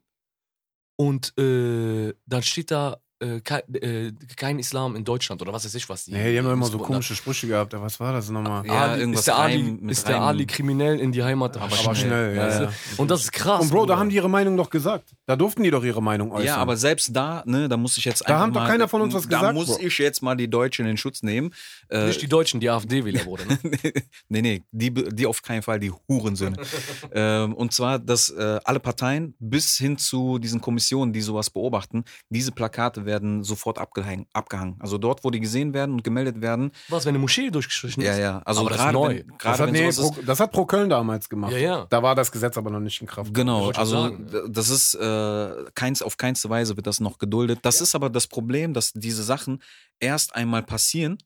[0.98, 5.74] und äh, dann steht da äh, kein, äh, kein Islam in Deutschland oder was weiß
[5.76, 6.06] ich was.
[6.06, 7.74] Die, Nee, die haben doch immer so da- komische Sprüche gehabt.
[7.74, 8.66] Ja, Was war das nochmal?
[8.66, 11.96] Ja, Ali, irgendwas ist der Ali, ist der Ali kriminell in die Heimat, aber, Aber
[11.96, 12.64] schnell, ja, weißt du?
[12.66, 12.72] ja.
[12.98, 13.62] Und das ist krass.
[13.62, 14.00] Und Bro, da Bruder.
[14.00, 15.10] haben die ihre Meinung doch gesagt.
[15.26, 16.46] Da durften die doch ihre Meinung äußern.
[16.46, 18.88] Ja, aber selbst da, ne, da muss ich jetzt Da einfach haben doch mal, keiner
[18.88, 19.80] von uns was Da gesagt, muss Bro.
[19.82, 21.54] ich jetzt mal die Deutschen in den Schutz nehmen.
[21.90, 23.46] Äh, Nicht die Deutschen, die AfD-Wähler, Bruder.
[23.46, 23.58] Ne?
[24.30, 26.58] nee, nee, die, die auf keinen Fall, die Hurensöhne.
[27.14, 32.04] ähm, und zwar, dass äh, alle Parteien bis hin zu diesen Kommissionen, die sowas beobachten,
[32.30, 34.76] diese Plakate werden sofort abgehangen, abgehangen.
[34.78, 36.72] Also dort, wo die gesehen werden und gemeldet werden.
[36.90, 38.10] Was, wenn eine Moschee durchgestrichen ist?
[38.10, 38.42] Ja, ja.
[38.46, 39.08] Also Aber das ist gerade neu.
[39.08, 41.54] wenn, Das gerade hat, wenn nee, Pro, das hat Pro Köln damals gemacht.
[41.54, 41.88] Ja, ja.
[41.90, 43.34] Da war das Gesetz aber noch nicht in Kraft.
[43.34, 44.28] Genau, also sagen.
[44.50, 47.60] das ist äh, keins, auf keinste Weise wird das noch geduldet.
[47.64, 49.64] Das ist aber das Problem, dass diese Sachen
[50.00, 51.18] erst einmal passieren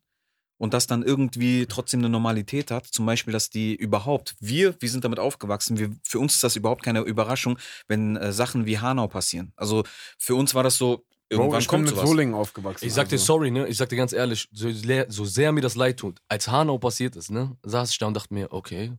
[0.61, 2.85] und das dann irgendwie trotzdem eine Normalität hat.
[2.85, 6.55] Zum Beispiel, dass die überhaupt, wir, wir sind damit aufgewachsen, wir, für uns ist das
[6.55, 9.53] überhaupt keine Überraschung, wenn äh, Sachen wie Hanau passieren.
[9.55, 9.83] Also
[10.19, 12.09] für uns war das so, irgendwann Bro, ich bin kommt mit sowas.
[12.09, 12.85] Solingen aufgewachsen.
[12.85, 13.25] Ich sag dir also.
[13.25, 13.67] sorry, ne?
[13.67, 14.69] Ich sag dir ganz ehrlich, so,
[15.07, 18.13] so sehr mir das leid tut, als Hanau passiert ist, ne, saß ich da und
[18.13, 18.93] dachte mir, okay,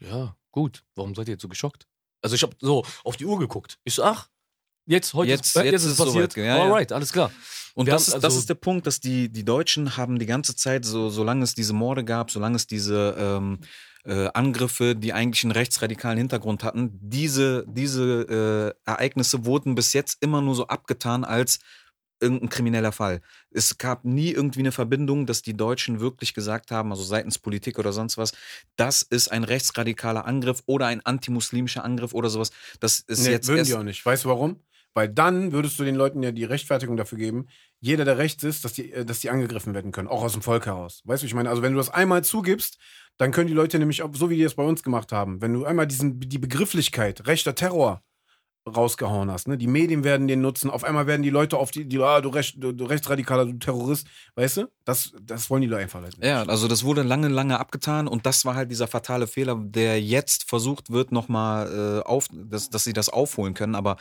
[0.00, 1.86] ja, gut, warum seid ihr jetzt so geschockt?
[2.22, 3.78] Also ich hab so auf die Uhr geguckt.
[3.84, 4.28] Ich so, ach,
[4.86, 6.32] jetzt, heute Jetzt- ist, äh, jetzt jetzt ist es passiert.
[6.32, 6.62] soweit, ja, ja.
[6.62, 7.30] Alright, alles klar.
[7.74, 10.26] Und das, haben ist, das also- ist der Punkt, dass die, die Deutschen haben die
[10.26, 13.60] ganze Zeit, so, solange es diese Morde gab, solange es diese ähm,
[14.04, 20.22] äh, Angriffe, die eigentlich einen rechtsradikalen Hintergrund hatten, diese, diese äh, Ereignisse wurden bis jetzt
[20.22, 21.60] immer nur so abgetan als
[22.20, 23.20] irgendein krimineller Fall.
[23.50, 27.78] Es gab nie irgendwie eine Verbindung, dass die Deutschen wirklich gesagt haben, also seitens Politik
[27.78, 28.32] oder sonst was,
[28.76, 32.52] das ist ein rechtsradikaler Angriff oder ein antimuslimischer Angriff oder sowas.
[32.80, 34.06] Das ist Nee, jetzt würden die auch nicht.
[34.06, 34.60] Weißt du warum?
[34.94, 37.48] Weil dann würdest du den Leuten ja die Rechtfertigung dafür geben,
[37.80, 40.42] jeder, der rechts ist, dass die, äh, dass die angegriffen werden können, auch aus dem
[40.42, 41.02] Volk heraus.
[41.04, 42.78] Weißt du, ich meine, also wenn du das einmal zugibst,
[43.18, 45.64] dann können die Leute nämlich, so wie die es bei uns gemacht haben, wenn du
[45.64, 48.02] einmal diesen, die Begrifflichkeit rechter Terror
[48.66, 49.58] rausgehauen hast, ne?
[49.58, 52.28] Die Medien werden den nutzen, auf einmal werden die Leute auf die, die ah, du,
[52.28, 54.68] recht, du, du rechtsradikaler, du Terrorist, weißt du?
[54.84, 56.22] Das, das wollen die Leute einfach nicht.
[56.22, 60.00] Ja, also das wurde lange, lange abgetan und das war halt dieser fatale Fehler, der
[60.00, 63.74] jetzt versucht wird, nochmal äh, auf, dass, dass sie das aufholen können.
[63.74, 63.96] Aber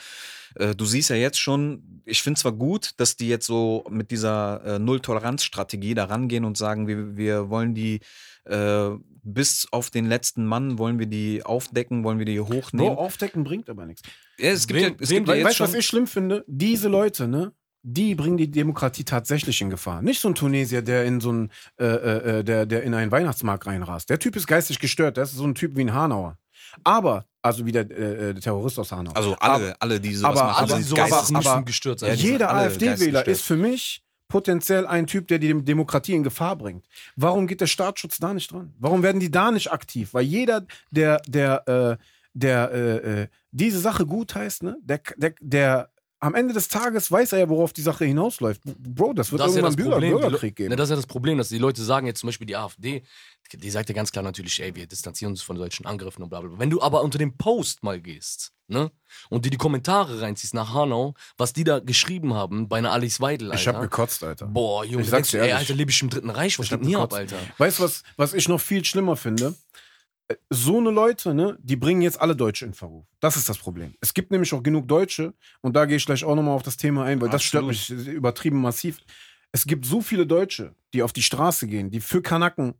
[0.55, 4.11] äh, du siehst ja jetzt schon, ich finde zwar gut, dass die jetzt so mit
[4.11, 8.01] dieser äh, Null-Toleranz-Strategie da rangehen und sagen, wir, wir wollen die
[8.45, 8.91] äh,
[9.23, 12.95] bis auf den letzten Mann, wollen wir die aufdecken, wollen wir die hochnehmen.
[12.95, 14.01] Bro, aufdecken bringt aber nichts.
[14.37, 15.85] ja, es gibt Wen- ja, es wen- gibt ja We jetzt weißt du, was ich
[15.85, 16.43] schlimm finde?
[16.47, 17.51] Diese Leute, ne?
[17.83, 20.03] Die bringen die Demokratie tatsächlich in Gefahr.
[20.03, 23.11] Nicht so ein Tunesier, der in so einen, äh, äh, äh, der, der in einen
[23.11, 24.09] Weihnachtsmarkt reinrast.
[24.11, 25.17] Der Typ ist geistig gestört.
[25.17, 26.37] Der ist so ein Typ wie ein Hanauer.
[26.83, 29.11] Aber, also wie der, äh, der Terrorist aus Hanau.
[29.13, 32.07] also alle, alle, die sowas aber- machen, Alle, aber- sind sowas aber- aber- gestört Ja,
[32.09, 32.17] sein.
[32.17, 36.87] Jeder alle AfD-Wähler ist für mich potenziell ein Typ, der die Demokratie in Gefahr bringt.
[37.17, 38.73] Warum geht der Staatsschutz da nicht dran?
[38.79, 40.13] Warum werden die da nicht aktiv?
[40.13, 45.33] Weil jeder, der, der, äh, der äh, äh, diese Sache gut heißt, ne, der, der,
[45.41, 45.89] der
[46.21, 48.61] am Ende des Tages weiß er ja, worauf die Sache hinausläuft.
[48.63, 50.11] Bro, das wird Das ja irgendwann Bürger, Problem.
[50.19, 50.69] Bürgerkrieg geben.
[50.69, 53.03] Ne, das ist ja das Problem, dass die Leute sagen jetzt zum Beispiel die AfD,
[53.53, 56.39] die sagt ja ganz klar natürlich, ey, wir distanzieren uns von solchen Angriffen und bla
[56.39, 56.59] bla bla.
[56.59, 58.91] Wenn du aber unter dem Post mal gehst, ne,
[59.29, 63.19] und dir die Kommentare reinziehst nach Hanau, was die da geschrieben haben bei einer Alice
[63.19, 63.59] Weidel, Alter.
[63.61, 64.45] ich hab gekotzt, Alter.
[64.45, 65.51] Boah, Junge, Ich du sag's dir ey.
[65.53, 67.13] Alter, lebe ich im Dritten Reich, was Ich hab geht denn hier ab.
[67.13, 67.37] Alter?
[67.57, 69.55] Weißt du, was, was ich noch viel schlimmer finde?
[70.49, 73.05] So eine Leute, ne, die bringen jetzt alle Deutsche in Verruf.
[73.19, 73.93] Das ist das Problem.
[74.01, 76.77] Es gibt nämlich auch genug Deutsche, und da gehe ich gleich auch nochmal auf das
[76.77, 78.99] Thema ein, weil das stört mich übertrieben massiv.
[79.51, 82.75] Es gibt so viele Deutsche, die auf die Straße gehen, die für Kanaken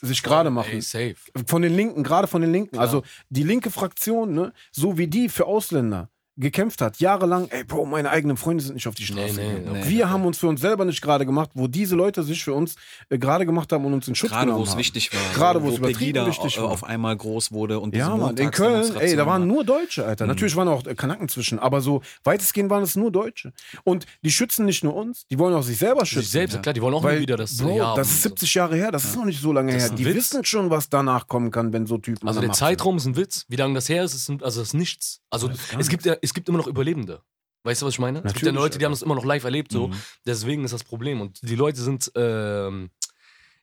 [0.00, 0.72] sich gerade machen.
[0.72, 1.16] Ey, safe.
[1.46, 2.72] Von den Linken, gerade von den Linken.
[2.72, 2.82] Klar.
[2.82, 7.84] Also die linke Fraktion, ne, so wie die für Ausländer gekämpft hat, jahrelang, ey, Bro,
[7.84, 9.88] meine eigenen Freunde sind nicht auf die Straße Nee, nee, nee.
[9.88, 12.76] Wir haben uns für uns selber nicht gerade gemacht, wo diese Leute sich für uns
[13.10, 14.78] äh, gerade gemacht haben und uns in Schutz Gerade genommen wo es haben.
[14.78, 15.20] wichtig war.
[15.34, 16.70] Gerade wo es Pegida übertrieben wichtig au- war.
[16.70, 20.24] auf einmal groß wurde und Ja, Mann, in Köln, ey, da waren nur Deutsche, Alter.
[20.24, 20.28] Mhm.
[20.30, 23.52] Natürlich waren auch äh, Kanaken zwischen, aber so weitestgehend waren es nur Deutsche.
[23.84, 26.22] Und die schützen nicht nur uns, die wollen auch sich selber schützen.
[26.22, 28.28] Sich selbst, klar, die wollen auch Weil, wieder das Bro, haben das ist und so.
[28.30, 29.90] 70 Jahre her, das ist noch nicht so lange her.
[29.90, 30.14] Die Witz.
[30.16, 32.52] wissen schon, was danach kommen kann, wenn so Typen Also der.
[32.52, 33.44] Zeitraum ist ein Witz.
[33.48, 35.20] Wie lange das her ist, ist, ein, also das ist nichts.
[35.30, 37.22] Also es gibt, ja, es gibt immer noch Überlebende.
[37.64, 38.18] Weißt du, was ich meine?
[38.18, 39.88] es gibt ja Natürlich, Leute, die haben das immer noch live erlebt, so.
[39.88, 39.94] Mhm.
[40.26, 41.20] Deswegen ist das Problem.
[41.20, 42.90] Und die Leute sind, ähm,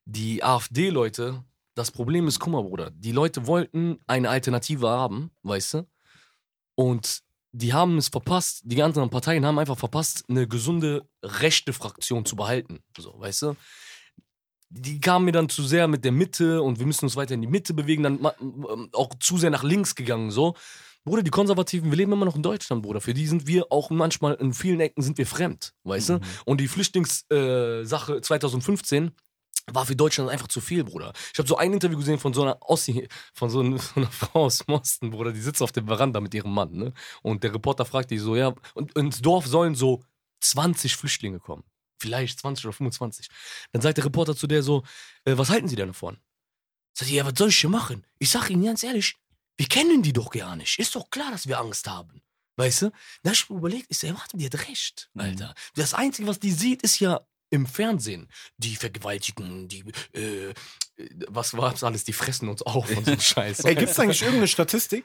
[0.06, 1.44] die AfD-Leute,
[1.76, 5.88] das Problem ist, guck mal, Bruder, die Leute wollten eine Alternative haben, weißt du?
[6.76, 12.26] Und die haben es verpasst, die ganzen Parteien haben einfach verpasst, eine gesunde rechte Fraktion
[12.26, 12.80] zu behalten.
[12.98, 13.56] So, weißt du?
[14.70, 17.42] Die kamen mir dann zu sehr mit der Mitte und wir müssen uns weiter in
[17.42, 20.56] die Mitte bewegen, dann ähm, auch zu sehr nach links gegangen, so.
[21.06, 23.02] Bruder, die Konservativen, wir leben immer noch in Deutschland, Bruder.
[23.02, 26.20] Für die sind wir auch manchmal in vielen Ecken sind wir fremd, weißt du?
[26.46, 29.12] Und die Flüchtlingssache äh, Sache 2015
[29.74, 31.14] war für Deutschland einfach zu viel, Bruder.
[31.34, 33.60] Ich habe so ein Interview gesehen von so einer Ossi, von so
[33.96, 36.94] einer Frau aus Mosten, Bruder, die sitzt auf der Veranda mit ihrem Mann, ne?
[37.22, 40.04] Und der Reporter fragt die so, ja, und ins Dorf sollen so
[40.42, 41.64] 20 Flüchtlinge kommen.
[42.02, 43.28] Vielleicht 20 oder 25.
[43.72, 44.84] Dann sagt der Reporter zu der so,
[45.26, 46.18] äh, was halten Sie denn davon?
[46.94, 48.06] Sagt die, ja, was soll ich hier machen?
[48.20, 49.18] Ich sag Ihnen ganz ehrlich,
[49.60, 50.80] wir kennen die doch gar nicht.
[50.80, 52.22] Ist doch klar, dass wir Angst haben.
[52.56, 52.92] Weißt du?
[53.24, 55.54] Da ich mir überlegt, ich sag, warte, die hat recht, Alter.
[55.76, 57.20] Das Einzige, was die sieht, ist ja
[57.50, 58.30] im Fernsehen.
[58.58, 60.54] Die vergewaltigen, die, äh,
[61.28, 63.60] was war's alles, die fressen uns auf und so ein Scheiß.
[63.66, 65.04] Ey, gibt's eigentlich irgendeine Statistik?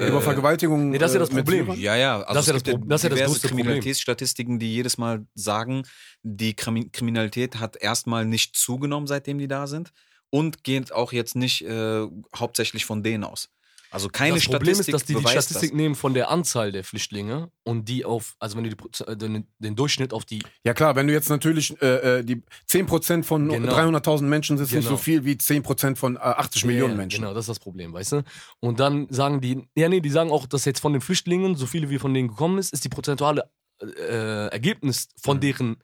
[0.00, 0.90] Über Vergewaltigung.
[0.90, 1.72] nee, das ist ja das äh, mit Problem.
[1.80, 3.64] Ja, ja, also Das ist ja das Pro- das ist ja das größte Problem.
[3.66, 5.86] Kriminalitätsstatistiken, die jedes Mal sagen,
[6.22, 9.92] die Krimi Kriminalität hat erstmal nicht zugenommen, seitdem die da sind
[10.30, 13.50] und geht auch jetzt nicht äh, hauptsächlich von denen aus.
[13.94, 15.76] Also keine das Problem Statistik ist, dass die die Statistik das.
[15.76, 19.46] nehmen von der Anzahl der Flüchtlinge und die auf, also wenn du die, äh, den,
[19.60, 23.48] den Durchschnitt auf die, Ja klar, wenn du jetzt natürlich äh, äh, die 10% von
[23.48, 23.72] Genau.
[23.72, 24.96] 300.000 Menschen sind, ist nicht Genau.
[24.96, 27.20] so viel wie 10% von äh, 80 Millionen Ja, Menschen.
[27.22, 28.22] Genau, das ist das Problem, weißt du?
[28.60, 31.66] Und dann sagen die, ja nee, die sagen auch, dass jetzt von den Flüchtlingen, so
[31.66, 33.48] viele wie von denen gekommen ist, ist die prozentuale
[33.80, 35.40] äh, Ergebnis von Mhm.
[35.40, 35.76] deren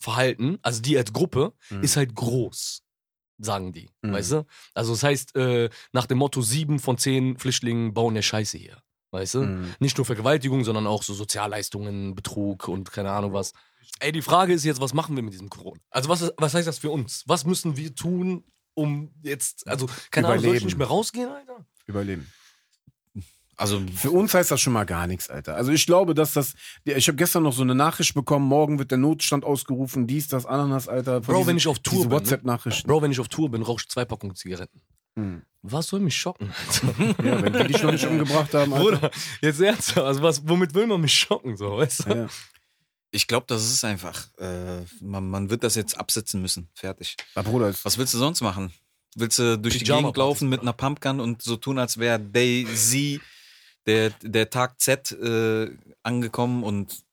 [0.00, 1.82] Verhalten, also die als Gruppe, Mhm.
[1.82, 2.82] ist halt groß,
[3.38, 4.12] sagen die, Mhm.
[4.12, 4.46] weißt du?
[4.74, 8.82] Also das heißt, äh, nach dem Motto, sieben von zehn Flüchtlingen bauen ja Scheiße hier,
[9.12, 9.42] weißt du?
[9.44, 9.74] Mhm.
[9.78, 13.52] Nicht nur Vergewaltigung, sondern auch so Sozialleistungen, Betrug und keine Ahnung was.
[14.00, 15.80] Ey, die Frage ist jetzt, was machen wir mit diesem Corona?
[15.90, 17.24] Also was, was heißt das für uns?
[17.26, 20.66] Was müssen wir tun, um jetzt, also keine Ahnung, soll ich Überleben.
[20.66, 21.64] nicht mehr rausgehen, Alter?
[21.86, 22.30] Überleben.
[23.58, 25.56] Also Für uns heißt das schon mal gar nichts, Alter.
[25.56, 26.54] Also ich glaube, dass das.
[26.84, 30.46] Ich habe gestern noch so eine Nachricht bekommen, morgen wird der Notstand ausgerufen, dies, das,
[30.46, 31.20] Ananas, Alter.
[31.20, 32.14] Bro, diesen- wenn ich auf Tour bin, ne?
[32.14, 32.86] WhatsApp-Nachrichten.
[32.88, 34.80] Bro, wenn ich auf Tour bin, rauche ich zwei Packungen Zigaretten.
[35.16, 35.42] Hm.
[35.62, 37.24] Was soll mich schocken, Alter?
[37.24, 38.84] Ja, wenn die dich noch nicht umgebracht haben, Alter.
[38.96, 39.10] Bruder,
[39.42, 42.10] jetzt ernsthaft, also was, womit will man mich schocken, so, weißt du?
[42.14, 42.26] Ja.
[43.10, 46.68] ich glaube, das ist einfach, äh, man, man wird das jetzt absetzen müssen.
[46.74, 47.16] Fertig.
[47.34, 48.72] Na, Bruder, Was willst du sonst machen?
[49.16, 52.20] Willst du durch die Pyjama-Partys, Gegend laufen mit einer Pumpgun und so tun, als wäre
[52.20, 53.20] Day-Z
[53.88, 55.70] der, der Tag Z äh,
[56.02, 57.04] angekommen und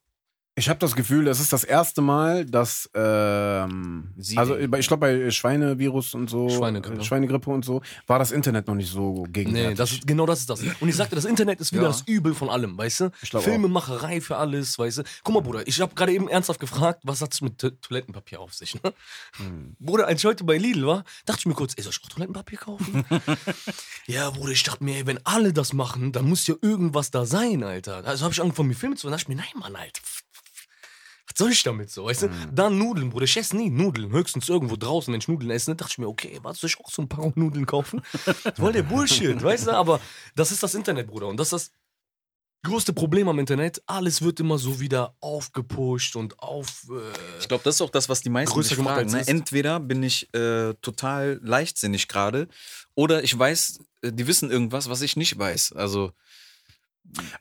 [0.58, 2.90] ich habe das Gefühl, das ist das erste Mal, dass.
[2.94, 6.48] Ähm, Sie- also ich glaube, bei Schweinevirus und so.
[6.50, 7.04] Schweinegrippe.
[7.04, 9.78] Schweinegrippe und so, war das Internet noch nicht so Nee, gegenwärtig.
[9.78, 10.62] das ist, genau das ist das.
[10.80, 11.88] Und ich sagte, das Internet ist wieder Ja.
[11.90, 13.12] das Übel von allem, weißt du?
[13.22, 15.04] Filmemacherei für alles, weißt du?
[15.24, 18.54] Guck mal, Bruder, ich habe gerade eben ernsthaft gefragt, was hat's mit To- Toilettenpapier auf
[18.54, 18.94] sich, ne?
[19.38, 19.76] Hm.
[19.80, 22.10] Bruder, als ich heute bei Lidl war, dachte ich mir kurz, ey, soll ich auch
[22.10, 23.04] Toilettenpapier kaufen?
[24.08, 27.26] ja, Bruder, ich dachte mir, ey, wenn alle das machen, dann muss ja irgendwas da
[27.26, 28.06] sein, Alter.
[28.06, 29.18] Also habe ich angefangen, mir Filme zu machen.
[29.18, 30.02] dachte ich mir, nein, Mann, Alter.
[31.38, 32.30] Was soll ich damit so, weißt du?
[32.54, 33.26] Dann Nudeln, Bruder.
[33.26, 34.12] Ich esse nie Nudeln.
[34.12, 36.90] Höchstens irgendwo draußen, wenn ich Nudeln esse, dachte ich mir, okay, was soll ich auch
[36.90, 38.02] so ein paar Nudeln kaufen?
[38.56, 39.72] Voll der Bullshit, weißt du?
[39.72, 40.00] Aber
[40.36, 41.28] das ist das Internet, Bruder.
[41.28, 41.72] Und das ist das
[42.72, 43.84] größte Problem am Internet.
[43.86, 46.88] Alles wird immer so wieder aufgepusht und auf.
[46.90, 49.12] Äh, Ich glaube, das ist auch das, was die meisten sich fragen.
[49.12, 49.28] Ne?
[49.28, 52.48] Entweder bin ich äh, total leichtsinnig gerade
[52.96, 55.74] oder ich weiß, äh, die wissen irgendwas, was ich nicht weiß.
[55.74, 56.14] Also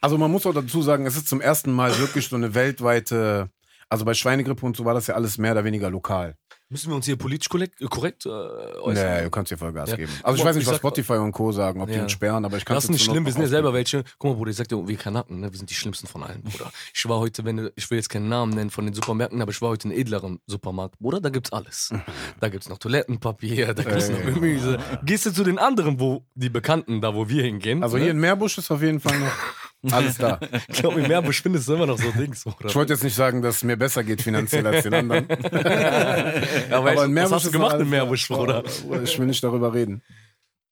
[0.01, 3.51] Also man muss auch dazu sagen, es ist zum ersten Mal wirklich so eine weltweite.
[3.89, 6.37] Also bei Schweinegrippe und so war das ja alles mehr oder weniger lokal.
[6.71, 9.19] müssen wir uns hier politisch korrekt, äh, korrekt äh, äußern?
[9.19, 9.97] Nee, du kannst dir voll Gas Ja.
[9.97, 10.11] geben.
[10.25, 11.53] Also ich weiß nicht, ich was Spotify und Co.
[11.53, 12.03] sagen, ob die Ja.
[12.03, 14.03] uns sperren, aber ich kann Das ist nicht schlimm, wir sind ja selber welche.
[14.19, 15.53] Guck mal, Bruder, ich sag dir, wir Kanaken, ne?
[15.53, 16.73] wir sind die schlimmsten von allen, Bruder.
[16.93, 19.63] Ich war heute, wenn ich will jetzt keinen Namen nennen von den Supermärkten, aber ich
[19.63, 20.99] war heute in einem edleren Supermarkt.
[20.99, 21.91] Bruder, da gibt's alles.
[22.41, 24.33] Da gibt's noch Toilettenpapier, da gibt's noch Ey.
[24.33, 24.79] Gemüse.
[25.05, 27.83] Gehst du zu den anderen, wo die Bekannten, da wo wir hingehen?
[27.83, 29.33] Also hier in Meerbusch ist auf jeden Fall noch
[29.93, 30.39] alles da.
[30.69, 32.69] ich glaube, in Meerbusch findest du immer noch so Dings, Bruder.
[32.69, 35.31] Ich wollte jetzt nicht sagen, dass es mir besser geht finanziell als den anderen.
[36.71, 38.29] aber, Aber in Meerbusch was hast du gemacht in Meerbusch.
[38.29, 38.65] Bruder?
[39.03, 40.03] Ich will nicht darüber reden.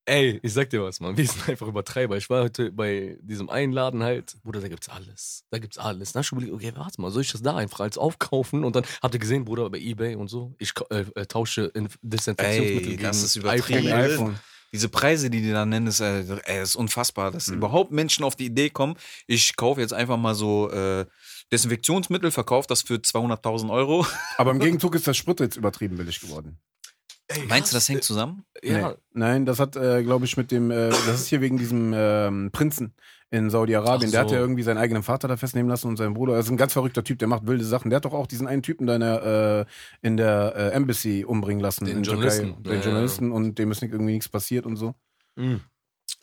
[0.05, 1.15] Ey, ich sag dir was, Mann.
[1.15, 2.17] Wir sind einfach Übertreiber.
[2.17, 5.45] Ich war heute bei diesem einen Laden halt, Bruder, da gibt's alles.
[5.49, 6.11] Da gibt's alles.
[6.11, 8.65] Dann hab ich überlegt, okay, warte mal, soll ich das da einfach als aufkaufen?
[8.65, 11.87] Und dann habt ihr gesehen, Bruder, bei Ebay und so, ich äh, äh, tausche in
[12.01, 13.87] Desinfektionsmittel Ey, gegen das ist übertrieben.
[13.87, 14.11] iPhone.
[14.11, 14.39] iPhone.
[14.73, 18.35] Diese Preise, die die da nennen, ist, äh, ey, ist unfassbar, dass überhaupt Menschen auf
[18.35, 18.95] die Idee kommen,
[19.27, 21.05] ich kaufe jetzt einfach mal so äh,
[21.51, 24.05] Desinfektionsmittel, verkaufe das für 200.000 Euro.
[24.37, 26.57] Aber im Gegenzug ist das Sprit jetzt übertrieben billig geworden.
[27.27, 28.45] Ey, Meinst du, das hängt zusammen?
[28.61, 28.95] äh, Ja, Nee.
[29.13, 32.49] Nein, das hat, äh, glaube ich, mit dem, äh, das ist hier wegen diesem ähm,
[32.51, 32.93] Prinzen
[33.31, 34.09] in Saudi-Arabien.
[34.09, 34.35] Ach Der hat so.
[34.35, 36.35] ja irgendwie seinen eigenen Vater da festnehmen lassen und seinen Bruder.
[36.35, 37.89] Das ist ein ganz verrückter Typ, der macht wilde Sachen.
[37.89, 39.65] Der hat doch auch diesen einen Typen da in der,
[40.01, 41.85] äh, in der äh, Embassy umbringen lassen.
[41.85, 42.47] Den in Journalisten.
[42.55, 42.69] Türkei.
[42.69, 44.93] Den Ja, Journalisten und dem ist nicht, irgendwie nichts passiert und so.
[45.35, 45.61] Mhm.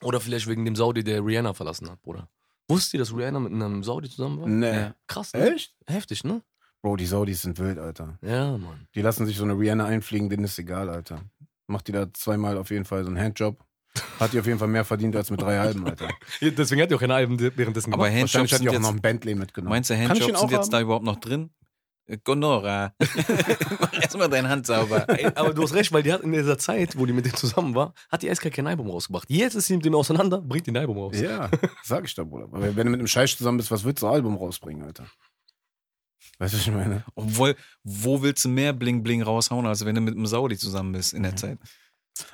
[0.03, 2.29] Oder vielleicht wegen dem Saudi, der Rihanna verlassen hat, Bruder.
[2.69, 4.49] Wusstet ihr, dass Rihanna mit einem Saudi zusammen war?
[4.49, 4.73] Nee.
[4.73, 4.95] Ja.
[5.09, 5.53] Krass, ne?
[5.55, 5.75] Echt?
[5.87, 6.43] Heftig, ne?
[6.83, 8.19] Bro, die Saudis sind wild, Alter.
[8.23, 8.87] Ja, Mann.
[8.95, 11.21] Die lassen sich so eine Rihanna einfliegen, denen ist egal, Alter.
[11.67, 13.63] Macht die da zweimal auf jeden Fall so einen Handjob.
[14.19, 16.09] Hat die auf jeden Fall mehr verdient als mit drei halben, Alter.
[16.41, 18.13] Deswegen hat er auch keine Alben währenddessen Aber gemacht.
[18.35, 19.71] Handjobs Wahrscheinlich hat sind die auch jetzt, noch einen Bentley mitgenommen.
[19.71, 20.71] meinst du, Handjobs sind jetzt haben?
[20.71, 21.51] da überhaupt noch drin?
[22.07, 22.95] Äh, Gonora.
[23.81, 25.07] Mach erstmal deine Hand sauber.
[25.09, 27.35] Ey, aber du hast recht, weil die hat in dieser Zeit, wo die mit dem
[27.35, 29.29] zusammen war, hat die eiskalt kein Album rausgebracht.
[29.29, 31.21] Jetzt ist sie mit dem auseinander, bringt die ein Album raus.
[31.21, 31.51] Ja,
[31.83, 32.45] sag ich da, Bruder.
[32.45, 35.05] Aber wenn du mit einem Scheiß zusammen bist, was willst du ein Album rausbringen, Alter?
[36.41, 37.05] Weißt du, was ich meine?
[37.15, 40.93] Obwohl, wo willst du mehr Bling Bling raushauen, als wenn du mit einem Saudi zusammen
[40.93, 41.59] bist in der Zeit?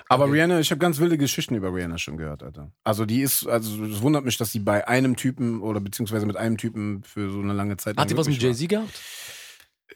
[0.09, 0.35] Aber Okay.
[0.35, 2.71] Rihanna, ich habe ganz wilde Geschichten über Rihanna schon gehört, Alter.
[2.85, 6.37] Also die ist, also es wundert mich, dass sie bei einem Typen oder beziehungsweise mit
[6.37, 7.97] einem Typen für so eine lange Zeit.
[7.97, 9.01] Hat die was mit Jay-Z gehabt?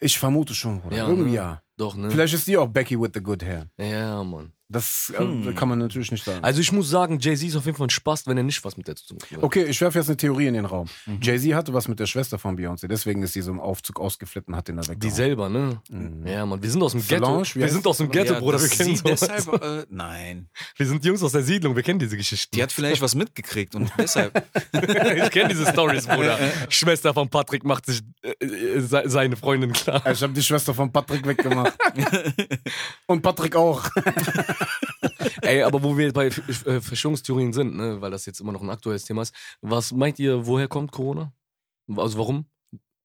[0.01, 0.97] Ich vermute schon, Bruder.
[0.97, 1.35] Ja, Irgendwie ne?
[1.35, 1.61] ja.
[1.77, 2.11] Doch, ne?
[2.11, 3.67] Vielleicht ist die auch Becky with the good hair.
[3.77, 4.51] Ja, Mann.
[4.71, 5.53] Das äh, Hm.
[5.55, 6.43] kann man natürlich nicht sagen.
[6.43, 8.77] Also ich muss sagen, Jay-Z ist auf jeden Fall ein Spaß, wenn er nicht was
[8.77, 9.43] mit der zu tun hat.
[9.43, 10.87] Okay, ich werfe jetzt eine Theorie in den Raum.
[11.05, 11.19] Mhm.
[11.21, 14.47] Jay-Z hatte was mit der Schwester von Beyoncé, deswegen ist sie so im Aufzug ausgeflippt
[14.47, 15.15] und hat den da Die weggehauen.
[15.15, 15.81] selber, ne?
[15.89, 16.25] Mhm.
[16.27, 17.59] Ja, Mann, wir sind aus dem Solange, Ghetto.
[17.59, 19.19] Wir sind aus dem Ghetto, Ja, Bruder, wir kennen sie sowas.
[19.19, 20.47] deshalb, äh, nein.
[20.77, 22.55] Wir sind Jungs aus der Siedlung, wir kennen diese Geschichten.
[22.55, 24.43] Die hat vielleicht was mitgekriegt und deshalb.
[24.71, 26.37] ich kenne diese Stories, Bruder.
[26.69, 30.01] Schwester von Patrick macht sich äh, äh, se- seine Freundin klar.
[30.11, 31.77] Ich habe die Schwester von Patrick weggemacht.
[33.07, 33.89] und Patrick auch.
[35.41, 36.31] Ey, aber wo wir bei äh,
[36.81, 40.45] Verschwörungstheorien sind, ne, weil das jetzt immer noch ein aktuelles Thema ist, was meint ihr,
[40.45, 41.33] woher kommt Corona?
[41.95, 42.45] Also warum?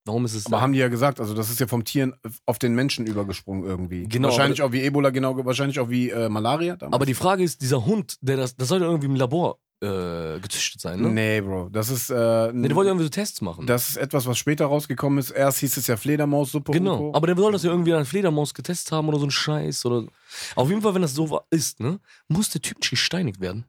[0.05, 0.62] Warum ist es Aber da?
[0.62, 2.14] haben die ja gesagt, also das ist ja vom Tieren
[2.47, 4.05] auf den Menschen übergesprungen irgendwie.
[4.05, 6.77] Genau, Wahrscheinlich auch wie Ebola, genau, wahrscheinlich auch wie äh, Malaria.
[6.77, 6.95] damals.
[6.95, 10.40] Aber die Frage ist, dieser Hund, der das, das soll ja irgendwie im Labor äh,
[10.40, 11.10] gezüchtet sein, ne?
[11.10, 11.68] Nee, Bro.
[11.70, 13.66] Das ist, äh, Nee, der wollte irgendwie so Tests machen.
[13.66, 15.30] das ist etwas, was später rausgekommen ist.
[15.30, 16.72] Erst hieß es ja Fledermaussuppe.
[16.72, 19.84] Genau, aber der soll das ja irgendwie an Fledermaus getestet haben oder so ein Scheiß
[19.86, 20.06] oder.
[20.54, 23.64] Auf jeden Fall, wenn das so ist, ne, muss der Typ nicht gesteinigt werden.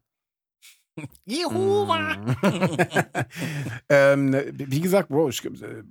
[1.25, 2.17] Jehova!
[3.89, 5.83] ähm, wie gesagt, Bro, ich, äh,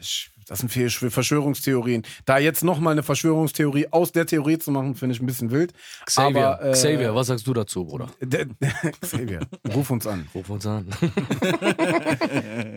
[0.00, 2.02] ich, das sind viele Schw- Verschwörungstheorien.
[2.24, 5.72] Da jetzt nochmal eine Verschwörungstheorie aus der Theorie zu machen, finde ich ein bisschen wild.
[6.06, 8.08] Xavier, Aber, äh, Xavier, was sagst du dazu, Bruder?
[8.20, 8.46] Der-
[9.00, 9.40] Xavier,
[9.74, 10.28] ruf uns an.
[10.34, 10.88] Ruf uns an.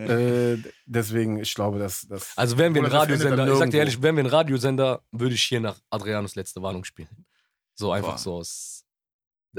[0.08, 2.32] Äh, deswegen, ich glaube, dass das.
[2.36, 5.42] Also wären wir ein Radiosender, ich sag dir ehrlich, wären wir ein Radiosender, würde ich
[5.42, 7.26] hier nach Adrianus letzte Warnung spielen.
[7.74, 8.18] So einfach Boah.
[8.18, 8.84] so aus.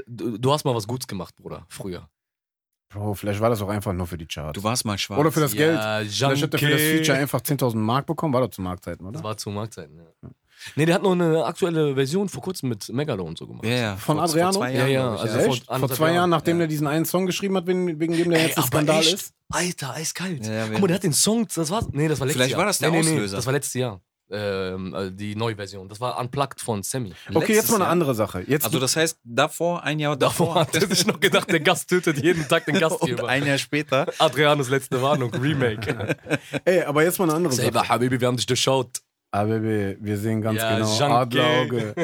[0.06, 2.08] Du, du hast mal was Gutes gemacht, Bruder, früher.
[2.92, 4.58] Bro, vielleicht war das auch einfach nur für die Charts.
[4.58, 5.20] Du warst mal schwarz.
[5.20, 5.74] Oder für das Geld.
[5.76, 6.80] Ja, Vielleicht hat er für das.
[6.80, 8.34] Feature einfach 10.000 Mark bekommen.
[8.34, 9.12] War doch zu Marktzeiten, oder?
[9.12, 10.28] Das war zu Marktzeiten, ja.
[10.76, 13.64] Nee, der hat noch eine aktuelle Version vor kurzem mit Megalo und so gemacht.
[13.64, 13.96] Ja, ja.
[13.96, 14.52] Von vor- Adriano?
[14.52, 15.44] Vor zwei Ja, Jahren, ja, ich, also ja.
[15.44, 15.66] vor- Echt?
[15.66, 16.64] Vor zwei Jahren, Jahren, nachdem ja.
[16.64, 19.14] er diesen einen Song geschrieben hat, wegen, wegen dem der Ey, jetzt ein Skandal echt?
[19.14, 19.32] ist.
[19.48, 20.44] Alter, eiskalt.
[20.46, 22.50] Ja, ja, Guck mal, der hat den Song, das war, nee, das war letztes Vielleicht
[22.50, 22.58] Jahr.
[22.58, 23.24] war das der nee, nee, Auslöser.
[23.32, 24.00] Nee, das war letztes Jahr.
[24.32, 25.88] Ähm, also die Neuversion.
[25.88, 27.12] Das war Unplugged von Sammy.
[27.34, 27.92] Okay, jetzt mal eine Jahr.
[27.92, 28.44] andere Sache.
[28.46, 31.60] Jetzt, Also das heißt, davor, ein Jahr Davor davor, hat er sich noch gedacht, der
[31.60, 33.28] Gast tötet jeden Tag den und Gastgeber.
[33.28, 34.06] ein Jahr später.
[34.18, 36.16] Adrianus letzte Warnung, Remake.
[36.64, 37.88] ey, aber jetzt mal eine andere Selber, Sache.
[37.88, 39.00] Habibi, wir haben dich durchschaut.
[39.32, 41.14] Aber wir, wir sehen ganz Ja, genau.
[41.14, 41.94] Adlerauge.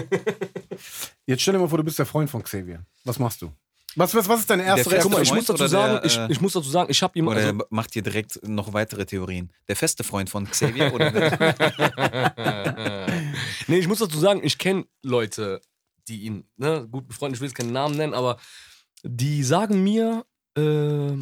[1.27, 2.85] Jetzt stell dir mal vor, du bist der Freund von Xavier.
[3.05, 3.53] Was machst du?
[3.97, 6.05] Was, was, was ist deine erste Der Guck mal, ich Freund muss dazu sagen, der,
[6.05, 8.47] ich, äh, ich muss dazu sagen, ich habe ihm Oder also, er macht hier direkt
[8.47, 9.51] noch weitere Theorien.
[9.69, 11.47] Der feste Freund von Xavier oder der,
[13.67, 15.63] nee, ich muss dazu sagen, ich kenne Leute,
[16.09, 18.39] die ihn, ne, gut befreundet, ich will jetzt keinen Namen nennen, aber
[19.03, 21.17] die sagen mir, äh,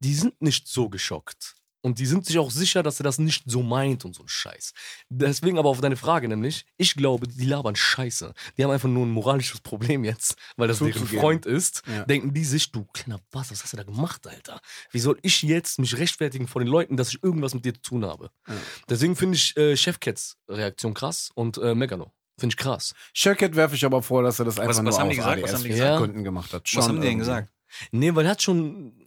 [0.00, 1.54] die sind nicht so geschockt.
[1.86, 4.28] Und die sind sich auch sicher, dass er das nicht so meint und so ein
[4.28, 4.72] Scheiß.
[5.08, 8.34] Deswegen aber auf deine Frage nämlich, ich glaube, die labern Scheiße.
[8.58, 11.06] Die haben einfach nur ein moralisches Problem jetzt, weil das deren.
[11.06, 11.84] Freund ist.
[11.86, 12.04] Ja.
[12.04, 14.60] Denken die sich, du kleiner Bass, was hast du da gemacht, Alter?
[14.90, 17.82] Wie soll ich jetzt mich rechtfertigen vor den Leuten, dass ich irgendwas mit dir zu
[17.82, 18.32] tun habe?
[18.48, 18.54] Ja.
[18.88, 22.10] Deswegen finde ich äh, Chefcats Reaktion krass und äh, Megalo.
[22.36, 22.94] Finde ich krass.
[23.12, 25.42] Shellcat werfe ich aber vor, dass er das einfach was nur haben die aus gesagt?
[25.44, 25.98] Was haben die gesagt?
[25.98, 26.62] Gründen gemacht hat.
[26.64, 27.20] was Schon haben die denn irgendwie.
[27.20, 27.52] gesagt?
[27.92, 29.05] Nee, weil er hat schon.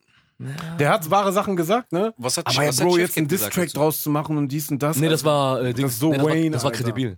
[0.79, 2.13] Der hat wahre Sachen gesagt, ne?
[2.17, 3.65] Was hat, Aber ja, was hat Bro, jetzt einen dazu?
[3.73, 4.97] draus zu machen und dies und das.
[4.97, 5.59] Nee, das war.
[5.61, 7.17] Äh, das Dings- so nee, das war, Wayne, Das war kredibil.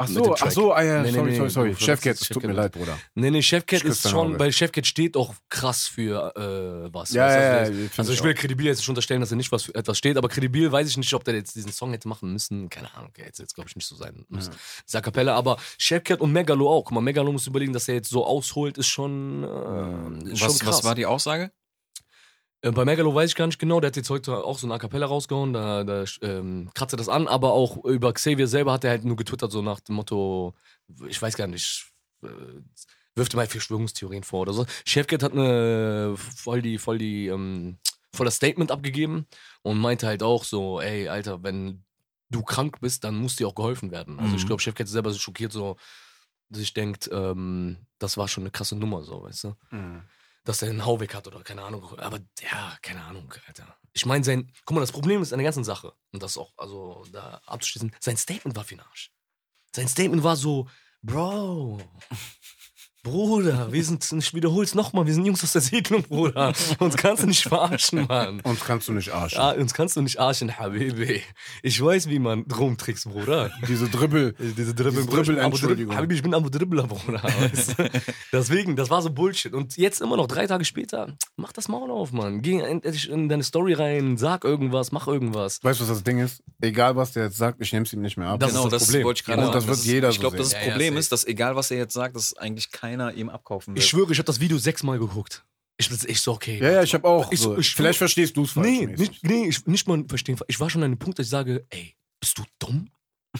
[0.00, 1.70] Ach so, ach so, ah, ja, Nee, sorry, nee, sorry, sorry.
[1.72, 2.96] du Chefcat, tut mir leid, Bruder.
[3.16, 4.38] Nee, nee, Chefcat ist schon, Auge.
[4.38, 7.10] weil Chefcat steht auch krass für äh, was.
[7.10, 9.64] Ja, ja, also, ja, also ich will kredibil jetzt nicht unterstellen, dass er nicht was
[9.64, 12.32] für etwas steht, aber kredibil weiß ich nicht, ob der jetzt diesen Song hätte machen
[12.32, 12.68] müssen.
[12.68, 14.50] Keine Ahnung, okay, jetzt, jetzt glaube ich nicht so sein muss.
[14.86, 16.84] Dieser Kapelle, aber Chefcat und Megalo auch.
[16.84, 20.48] Guck mal, Megalo muss überlegen, dass er jetzt so ausholt, ist schon, äh, ist schon
[20.50, 20.76] Was, krass.
[20.76, 21.50] was war die Aussage?
[22.62, 24.74] Äh, Bei Megalo weiß ich gar nicht genau, der hat jetzt heute auch so eine
[24.74, 28.72] A Cappella rausgehauen, da, da ähm, kratzt er das an, aber auch über Xavier selber
[28.72, 30.54] hat er halt nur getwittert, so nach dem Motto,
[31.06, 31.92] ich weiß gar nicht,
[32.22, 32.28] äh,
[33.14, 34.66] wirft ihm halt Verschwörungstheorien vor oder so.
[34.86, 37.78] Chefcat hat eine voll die, voll die, ähm,
[38.12, 39.26] voll das Statement abgegeben
[39.62, 41.84] und meinte halt auch so, ey, Alter, wenn
[42.30, 44.18] du krank bist, dann muss dir auch geholfen werden.
[44.18, 44.46] Also ich Mhm.
[44.48, 45.76] glaube, Chefcat ist selber so schockiert, so,
[46.48, 50.02] dass ich denkt, ähm, das war schon eine krasse Nummer, so, weißt du Mhm.
[50.48, 51.84] Dass er einen Hau weg hat oder keine Ahnung.
[51.98, 53.76] Aber ja, keine Ahnung, Alter.
[53.92, 56.54] Ich meine, sein, guck mal, das Problem ist an der ganzen Sache, und das auch,
[56.56, 59.12] also da abzuschließen, sein Statement war für den Arsch.
[59.76, 60.66] Sein Statement war so,
[61.02, 61.82] Bro,
[63.08, 66.52] Bruder, wir sind, ich wiederhol's nochmal, wir sind Jungs aus der Siedlung, Bruder.
[66.78, 68.40] Uns kannst du nicht verarschen, Mann.
[68.40, 69.38] Uns kannst du nicht arschen.
[69.40, 71.22] Ah, uns kannst du nicht arschen, Habibi.
[71.62, 73.50] Ich weiß, wie man rumtrickst, Bruder.
[73.66, 74.34] Diese Dribbel.
[74.38, 75.96] Diese Dribbel, Diese Bruder, ich bin Dribbel- Entschuldigung.
[75.96, 77.22] Habibi, ich bin Abu Dribbler, Bruder.
[77.22, 77.90] Weißt du?
[78.32, 79.54] Deswegen, das war so Bullshit.
[79.54, 82.42] Und jetzt immer noch, drei Tage später, mach das Maul auf, Mann.
[82.42, 85.58] Geh endlich in deine Story rein, sag irgendwas, mach irgendwas.
[85.62, 86.42] Weißt du, was das Ding ist?
[86.60, 88.40] Egal, was der jetzt sagt, ich nehme es ihm nicht mehr ab.
[88.40, 89.04] Das genau, ist das das, Problem.
[89.06, 89.66] wollte ich gerade Genau, sagen.
[89.66, 90.58] das wird jeder Ich so glaube, das sehen.
[90.60, 93.74] Ja, ja, Problem ist, dass egal, was er jetzt sagt, dass eigentlich keiner ihm abkaufen
[93.74, 93.82] wird.
[93.84, 95.44] Ich schwöre, ich habe das Video sechsmal geguckt.
[95.80, 96.58] Ich bin echt so, okay.
[96.60, 97.30] Ja, ja, ich habe auch.
[97.30, 97.56] Ich- so.
[97.56, 98.66] ich- Vielleicht verstehst du es falsch.
[98.66, 100.36] Nee, nicht, nee ich, nicht mal verstehen.
[100.48, 102.90] Ich war schon an einem Punkt, dass ich sage, ey, bist du dumm?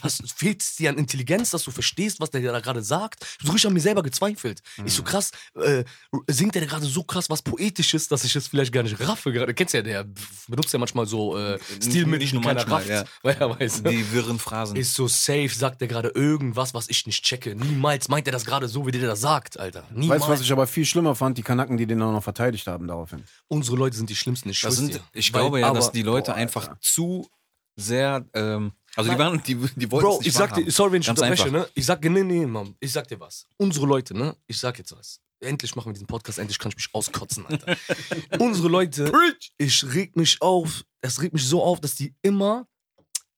[0.03, 3.22] Hast, fehlt es dir an Intelligenz, dass du verstehst, was der da gerade sagt?
[3.22, 4.61] Ich habe so richtig an mir selber gezweifelt.
[4.84, 5.84] Ich so krass, äh,
[6.26, 9.32] singt der gerade so krass was Poetisches, dass ich es vielleicht gar nicht raffe.
[9.32, 10.05] Gerade kennst ja, der
[10.47, 12.89] benutzt ja manchmal so äh, Stilmittel, Nicht nur manchmal, rafft.
[12.89, 13.05] ja.
[13.22, 13.82] Weil er weiß?
[13.82, 14.76] Die wirren Phrasen.
[14.76, 17.55] Ist so safe, sagt er gerade irgendwas, was ich nicht checke.
[17.57, 19.84] Niemals meint er das gerade so, wie der das sagt, Alter.
[19.91, 20.20] Niemals.
[20.20, 21.39] Weißt du, was ich aber viel schlimmer fand?
[21.39, 23.24] Die Kanaken, die den auch noch verteidigt haben daraufhin.
[23.49, 24.51] Unsere Leute sind die Schlimmsten.
[24.51, 27.28] Ich, das sind, ich glaube ja, dass die Leute boah, einfach zu
[27.76, 30.92] sehr, ähm, also die waren, die, die wollten Bro, es nicht ich sag dir, sorry,
[30.92, 31.61] wenn ich Ganz unterbreche, einfach.
[31.61, 31.68] ne?
[31.74, 33.46] Ich sag, nee, nee, Mann, ich sag dir was.
[33.57, 34.36] Unsere Leute, ne?
[34.49, 35.20] Ich sag jetzt was.
[35.40, 37.76] Endlich machen wir diesen Podcast, endlich kann ich mich auskotzen, Alter.
[38.40, 39.12] Unsere Leute,
[39.57, 42.66] ich reg mich auf, das regt mich so auf, dass die immer,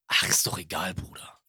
[0.07, 1.39] ach, ist doch egal, Bruder.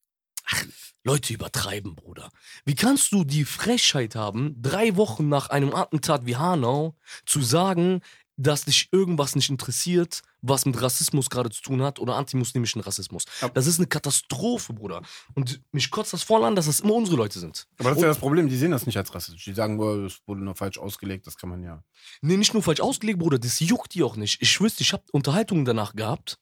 [0.44, 0.62] Ach,
[1.04, 2.30] Leute übertreiben, Bruder.
[2.66, 8.02] Wie kannst du die Frechheit haben, drei Wochen nach einem Attentat wie Hanau zu sagen,
[8.36, 13.24] dass dich irgendwas nicht interessiert, was mit Rassismus gerade zu tun hat oder antimuslimischen Rassismus.
[13.54, 15.02] Das ist eine Katastrophe, Bruder.
[15.34, 17.66] Und mich kotzt das voll an, dass das immer unsere Leute sind.
[17.78, 19.44] Aber das ist ja das Problem, die sehen das nicht als rassistisch.
[19.44, 21.82] Die sagen, boah, das wurde nur falsch ausgelegt, das kann man ja.
[22.20, 24.42] Nee, nicht nur falsch ausgelegt, Bruder, das juckt die auch nicht.
[24.42, 26.38] Ich dir, ich hab Unterhaltungen danach gehabt,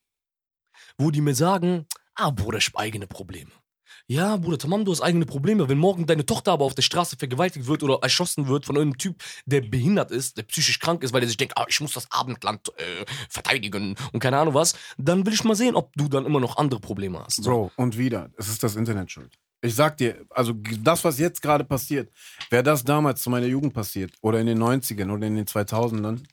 [0.96, 3.51] wo die mir sagen, ah, Bruder, ich hab eigene Probleme.
[4.11, 5.69] Ja, Bruder, tamam, du hast eigene Probleme.
[5.69, 8.99] Wenn morgen deine Tochter aber auf der Straße vergewaltigt wird oder erschossen wird von irgendeinem
[8.99, 11.93] Typ, der behindert ist, der psychisch krank ist, weil der sich denkt, ah, ich muss
[11.93, 16.09] das Abendland äh, verteidigen und keine Ahnung was, dann will ich mal sehen, ob du
[16.09, 17.45] dann immer noch andere Probleme hast.
[17.45, 19.33] Bro, und wieder, es ist das Internet schuld.
[19.63, 22.11] Ich sag dir, also das, was jetzt gerade passiert,
[22.51, 26.25] wäre das damals zu meiner Jugend passiert oder in den 90ern oder in den 2000ern,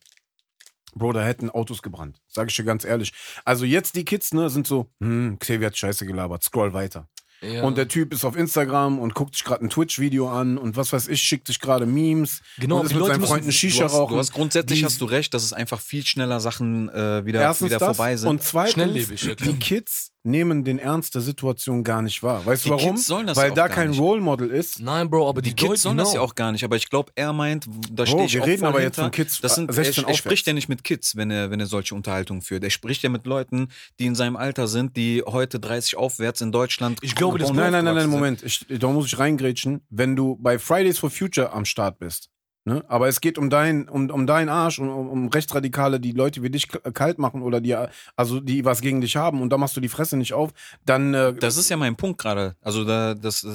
[0.95, 2.19] Bro, da hätten Autos gebrannt.
[2.27, 3.13] Sag ich dir ganz ehrlich.
[3.45, 7.07] Also jetzt die Kids, ne, sind so, hm, Xavier hat Scheiße gelabert, scroll weiter.
[7.41, 7.63] Ja.
[7.63, 10.91] Und der Typ ist auf Instagram und guckt sich gerade ein Twitch-Video an und was
[10.91, 12.41] weiß ich, schickt sich gerade Memes.
[12.57, 14.13] Genau, und ist die mit Leute seinem müssen- Freund eine Du Shisha hast, rauchen.
[14.13, 17.41] du hast grundsätzlich Die- hast du recht, dass es einfach viel schneller Sachen äh, wieder,
[17.41, 18.29] Erstens wieder das vorbei sind.
[18.29, 19.07] und zweitens,
[19.39, 22.45] die Kids nehmen den Ernst der Situation gar nicht wahr.
[22.45, 22.95] Weißt Die du warum?
[22.95, 23.99] Kids sollen das Weil auch da gar kein nicht.
[23.99, 24.79] Role Model ist.
[24.79, 26.89] Nein, Bro, aber die, die Kids Leute, sollen das ja auch gar nicht, aber ich
[26.89, 29.03] glaube, er meint, da stehe ich wir auch reden voll aber jetzt hinter.
[29.03, 30.17] von Kids, das sind, 16 er, er aufwärts.
[30.19, 32.63] spricht ja nicht mit Kids, wenn er, wenn er solche Unterhaltungen führt.
[32.63, 33.69] Er spricht ja mit Leuten,
[33.99, 36.99] die in seinem Alter sind, die heute 30 aufwärts in Deutschland.
[37.01, 38.43] Ich glaube, das- nein, nein, nein, nein, Moment.
[38.43, 39.81] Ich, da muss ich reingrätschen.
[39.89, 42.29] Wenn du bei Fridays for Future am Start bist,
[42.67, 42.83] ne?
[42.87, 46.43] aber es geht um dein, um, um deinen Arsch, um, um, um Rechtsradikale, die Leute
[46.43, 47.75] wie dich kalt machen oder die,
[48.15, 50.51] also die was gegen dich haben und da machst du die Fresse nicht auf,
[50.85, 52.55] dann äh, Das ist ja mein Punkt gerade.
[52.61, 53.47] Also da, das äh,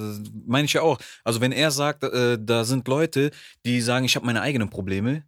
[0.46, 0.98] meine ich ja auch.
[1.22, 3.30] Also wenn er sagt, äh, da sind Leute,
[3.64, 5.24] die sagen, ich habe meine eigenen Probleme.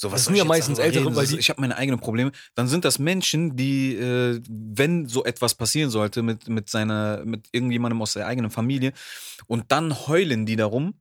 [0.00, 1.16] So, Das soll sind ja meistens Ältere, reden?
[1.16, 2.30] weil Das ich habe meine eigenen Probleme.
[2.54, 7.48] Dann sind das Menschen, die, äh, wenn so etwas passieren sollte mit mit seiner, mit
[7.50, 8.92] irgendjemandem aus der eigenen Familie,
[9.48, 10.94] und dann heulen die darum.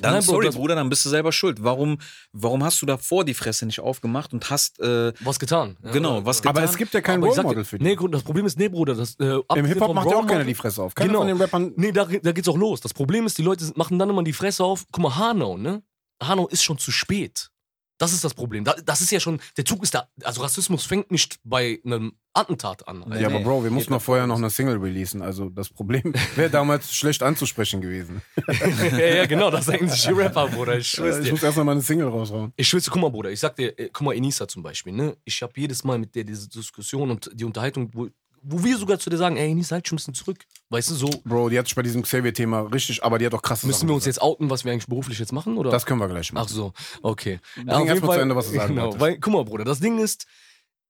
[0.00, 1.62] Dann, Nein, sorry, Bruder, dann bist du selber schuld.
[1.62, 1.98] Warum,
[2.32, 5.76] warum hast du davor die Fresse nicht aufgemacht und hast, äh, Was getan.
[5.82, 6.50] Ja, Genau, was ja.
[6.50, 6.70] aber getan.
[6.72, 7.84] es gibt ja kein Role Model für die.
[7.84, 10.44] Nee, das Problem ist, nee, Bruder, das, äh, Im Hip-Hop vom macht ja auch keiner
[10.44, 10.94] die Fresse auf.
[10.94, 11.20] Keiner Genau.
[11.20, 11.72] von den Rappern.
[11.76, 12.80] Nee, da, da geht's auch los.
[12.80, 14.84] Das Problem ist, die Leute machen dann immer die Fresse auf.
[14.90, 15.82] Guck mal, Hanau, ne?
[16.22, 17.50] Hanau ist schon zu spät.
[17.98, 18.64] Das ist das Problem.
[18.64, 20.08] Da, das ist ja schon, der Zug ist da.
[20.24, 23.04] Also Rassismus fängt nicht bei einem Attentat an.
[23.06, 25.22] Nee, Ja, aber Bro, wir mussten noch doch vorher noch eine Single releasen.
[25.22, 28.22] Also das Problem wäre damals schlecht anzusprechen gewesen.
[28.90, 30.78] ja, ja, genau, das denken sich die Rapper, Bruder.
[30.78, 31.30] Ich schwör's Ich dir.
[31.32, 32.52] muss erstmal mal eine Single raushauen.
[32.56, 34.92] Ich schwör's dir, guck mal, Bruder, ich sag dir, äh, guck mal, Enisa zum Beispiel,
[34.92, 35.16] ne?
[35.24, 38.08] Ich habe jedes Mal mit der diese Diskussion und die Unterhaltung, wo,
[38.46, 40.44] wo wir sogar zu dir sagen, ey, Enisa, halt schon ein bisschen zurück.
[40.68, 43.42] Weißt du, so, Bro, die hat sich bei diesem Xavier-Thema richtig, aber die hat auch
[43.42, 44.16] krasse müssen Sachen wir uns gesagt.
[44.16, 45.70] jetzt outen, was wir eigentlich beruflich jetzt machen, oder?
[45.70, 46.46] Das können wir gleich machen.
[46.46, 46.72] Ach so,
[47.02, 47.40] okay.
[47.54, 49.44] Bring auf erst jeden mal Fall- zu Ende, was du sagen Genau, weil, guck mal,
[49.44, 50.26] Bruder, das Ding ist,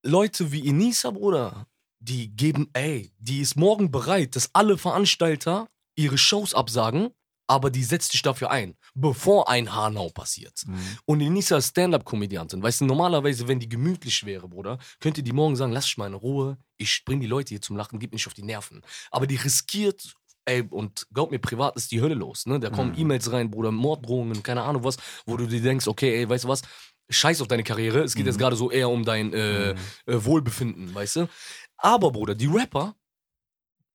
[0.03, 1.67] Leute wie Enisa, Bruder,
[2.01, 7.11] die geben, ey, die ist morgen bereit, dass alle Veranstalter ihre Shows absagen,
[7.47, 10.63] aber die setzt sich dafür ein, bevor ein Hanau passiert.
[10.67, 10.79] Mhm.
[11.05, 12.63] Und Enisa ist Stand-Up-Komödiantin.
[12.63, 16.07] Weißt du, normalerweise, wenn die gemütlich wäre, Bruder, könnte die morgen sagen, lass mich mal
[16.07, 18.83] in Ruhe, ich bring die Leute hier zum Lachen, gib nicht auf die Nerven.
[19.11, 20.15] Aber die riskiert,
[20.45, 22.61] ey, und glaub mir, privat ist die Hölle los, ne?
[22.61, 22.99] Da kommen Mhm.
[22.99, 26.49] E-Mails rein, Bruder, Morddrohungen, keine Ahnung was, wo du dir denkst, okay, ey, weißt du
[26.49, 26.63] was,
[27.11, 29.75] scheiß auf deine Karriere, es geht jetzt gerade so eher um dein äh, äh,
[30.07, 31.29] Wohlbefinden, weißt du?
[31.77, 32.95] Aber, Bruder, die Rapper,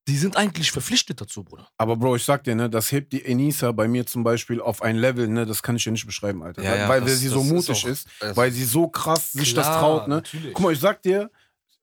[0.09, 1.67] die sind eigentlich verpflichtet dazu, Bruder.
[1.77, 4.81] Aber Bro, ich sag dir, ne, das hebt die Enisa bei mir zum Beispiel auf
[4.81, 6.63] ein Level, ne, das kann ich dir nicht beschreiben, Alter.
[6.63, 8.87] Ja, weil ja, weil das- sie so ist mutig auch- ist, das- weil sie so
[8.87, 10.15] krass sich das Klar, traut, ne.
[10.15, 10.53] natürlich.
[10.53, 11.29] Guck mal, ich sag dir,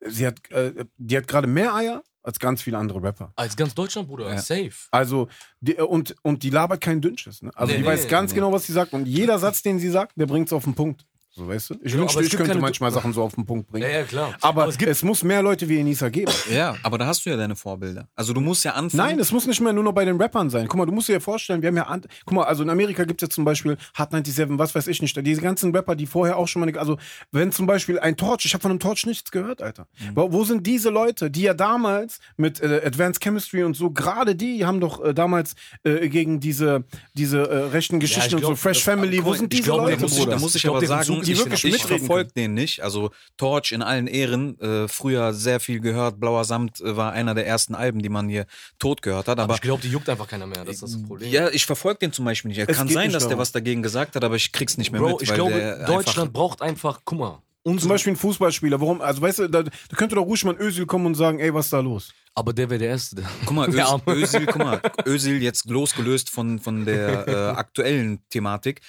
[0.04, 3.32] sie hat, äh, die hat gerade mehr Eier als ganz viele andere Rapper.
[3.36, 4.38] Als ganz Deutschland, Bruder, Ja.
[4.38, 4.72] safe.
[4.90, 5.28] Also,
[5.60, 7.52] die, und, und die labert kein Dünnschiss, ne?
[7.54, 8.34] Also, Nee, die nee, weiß ganz nee.
[8.36, 8.92] genau, was sie sagt.
[8.92, 11.06] Und jeder Satz, den sie sagt, der bringt's auf den Punkt.
[11.36, 11.74] So, weißt du?
[11.82, 13.82] Ich Ja, wünschte, aber es ich könnte manchmal Sachen so auf den Punkt bringen.
[13.86, 14.34] Ja, ja, klar.
[14.40, 16.32] Aber, es gibt es muss mehr Leute wie Enisa geben.
[16.50, 18.08] Ja, aber da hast du ja deine Vorbilder.
[18.14, 18.96] Also du musst ja anfangen.
[18.96, 20.66] Nein, es muss nicht mehr nur noch bei den Rappern sein.
[20.66, 23.04] Guck mal, du musst dir ja vorstellen, wir haben ja, guck mal, also in Amerika
[23.04, 26.06] gibt es ja zum Beispiel Hard 97, was weiß ich nicht, diese ganzen Rapper, die
[26.06, 26.96] vorher auch schon mal, also
[27.32, 29.88] wenn zum Beispiel ein Torch, ich habe von einem Torch nichts gehört, Alter.
[30.14, 34.36] Wo, wo sind diese Leute, die ja damals mit äh, Advanced Chemistry und so, gerade
[34.36, 38.58] die haben doch äh, damals äh, gegen diese, diese äh, rechten Geschichten und so, glaub,
[38.58, 40.62] Fresh das- Family, wo sind diese glaub, Da Leute, muss, ich, da muss ich, Ich
[40.62, 42.82] glaub, aber sagen, Zug die ich, wirklich ich verfolge den nicht.
[42.82, 46.20] Also Torch in allen Ehren, äh, früher sehr viel gehört.
[46.20, 48.46] Blauer Samt äh, war einer der ersten Alben, die man hier
[48.78, 49.38] tot gehört hat.
[49.38, 50.64] aber Aber ich glaube, die juckt einfach keiner mehr.
[50.64, 51.30] Das ist das Problem.
[51.32, 52.58] ja, ich verfolge den zum Beispiel nicht.
[52.58, 53.40] Es Kann sein, dass der darum.
[53.40, 55.22] was dagegen gesagt hat, aber ich krieg's nicht mehr Bro, mit.
[55.22, 58.80] ich weil glaube, der Deutschland einfach- braucht einfach, guck mal, Zum unsere, Beispiel ein Fußballspieler,
[58.80, 61.40] warum, also weißt du, da, da könnte doch ruhig mal ein Özil kommen und sagen,
[61.40, 62.12] ey, was ist da los?
[62.38, 63.16] aber der wäre der Erste.
[63.16, 64.02] Der Guck mal, Der Öz, Arme.
[64.14, 68.82] Özil, guck mal, Özil jetzt losgelöst von, von der äh, aktuellen Thematik.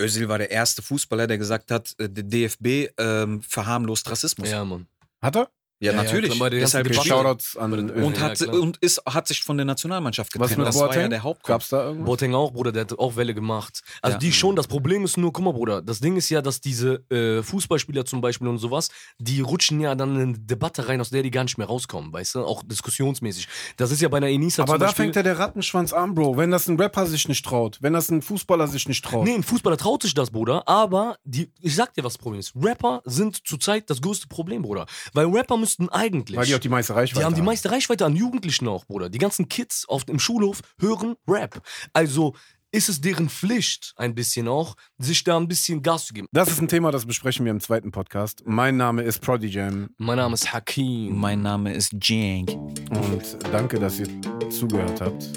[0.00, 4.50] Özil war der erste Fußballer, der gesagt hat, äh, der DFB ähm, verharmlost Rassismus.
[4.50, 4.86] ja, Mann.
[5.22, 5.50] Hat er?
[5.78, 6.30] Ja, Ja, ja, natürlich.
[6.30, 6.94] klar, bei der Deshalb.
[6.94, 8.02] Shoutouts an Özil.
[8.02, 8.54] und, Ja, hat, klar.
[8.54, 10.58] und ist, hat sich von der Nationalmannschaft Was getrennt.
[10.58, 11.10] mit Das war ja Boateng?
[11.10, 11.46] der Hauptgrund.
[11.48, 12.06] Gab's da irgendwas?
[12.06, 13.82] Boateng auch, Bruder, der hat auch Welle gemacht.
[14.00, 14.18] Also Ja.
[14.18, 17.04] die schon, das Problem ist nur, guck mal, Bruder, das Ding ist ja, dass diese
[17.10, 21.10] äh, Fußballspieler zum Beispiel und sowas, die rutschen ja dann in eine Debatte rein, aus
[21.10, 23.46] der die gar nicht mehr rauskommen, weißt du, auch diskussionsmäßig.
[23.76, 25.04] Das ist ja bei einer Enisa Aber zum da Beispiel...
[25.06, 26.36] fängt ja der Rattenschwanz an, Bro.
[26.38, 29.24] Wenn das ein Rapper sich nicht traut, wenn das ein Fußballer sich nicht traut.
[29.26, 32.40] Nee, ein Fußballer traut sich das, Bruder, aber die, ich sag dir, was das Problem
[32.40, 32.52] ist.
[32.56, 34.86] Rapper sind zurzeit das größte Problem, Bruder.
[35.12, 36.38] Weil Rapper müssten eigentlich.
[36.38, 39.08] Weil die auch die meiste Reichweite Die haben die meiste Reichweite an Jugendlichen auch, Bruder.
[39.08, 41.60] Die ganzen Kids auf dem Schulhof hören Rap.
[41.92, 42.34] Also
[42.70, 46.28] ist es deren Pflicht, ein bisschen auch, sich da ein bisschen Gas zu geben.
[46.30, 48.42] Das ist ein Thema, das besprechen wir im zweiten Podcast.
[48.46, 51.16] Mein Name ist Prodigam Mein Name ist Hakim.
[51.16, 52.50] Mein Name ist Jank.
[52.50, 54.08] und danke, dass ihr
[54.50, 55.30] zugehört habt.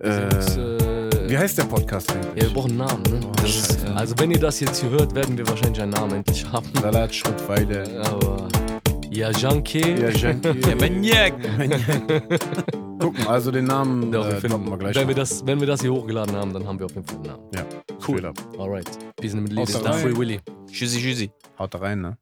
[0.00, 2.52] Äh, äh, wie heißt der Podcast ja, wir eigentlich?
[2.54, 3.20] brauchen einen Namen, ne?
[3.36, 6.44] Das ist, also wenn ihr das jetzt hier hört, werden wir wahrscheinlich einen Namen endlich
[6.50, 6.68] haben.
[6.80, 8.02] Salat, Schrittweide.
[8.04, 8.48] Aber
[9.14, 9.78] ja, Janke.
[10.00, 10.74] Ja, Janky.
[10.76, 11.34] Maniac.
[12.98, 14.94] Gucken, also den Namen Doch, wir äh, finden, wir gleich.
[14.96, 17.16] wenn, wir das, wenn wir das hier hochgeladen haben, dann haben wir auf jeden Fall
[17.16, 17.42] einen Namen.
[17.54, 17.64] ja,
[18.06, 18.32] Cool.
[18.58, 18.88] Alright.
[19.42, 19.84] Middle Haut East.
[19.84, 20.00] rein.
[20.02, 20.40] Free Willy.
[20.70, 21.30] Tschüssi, tschüssi.
[21.58, 22.16] Haut rein, ne?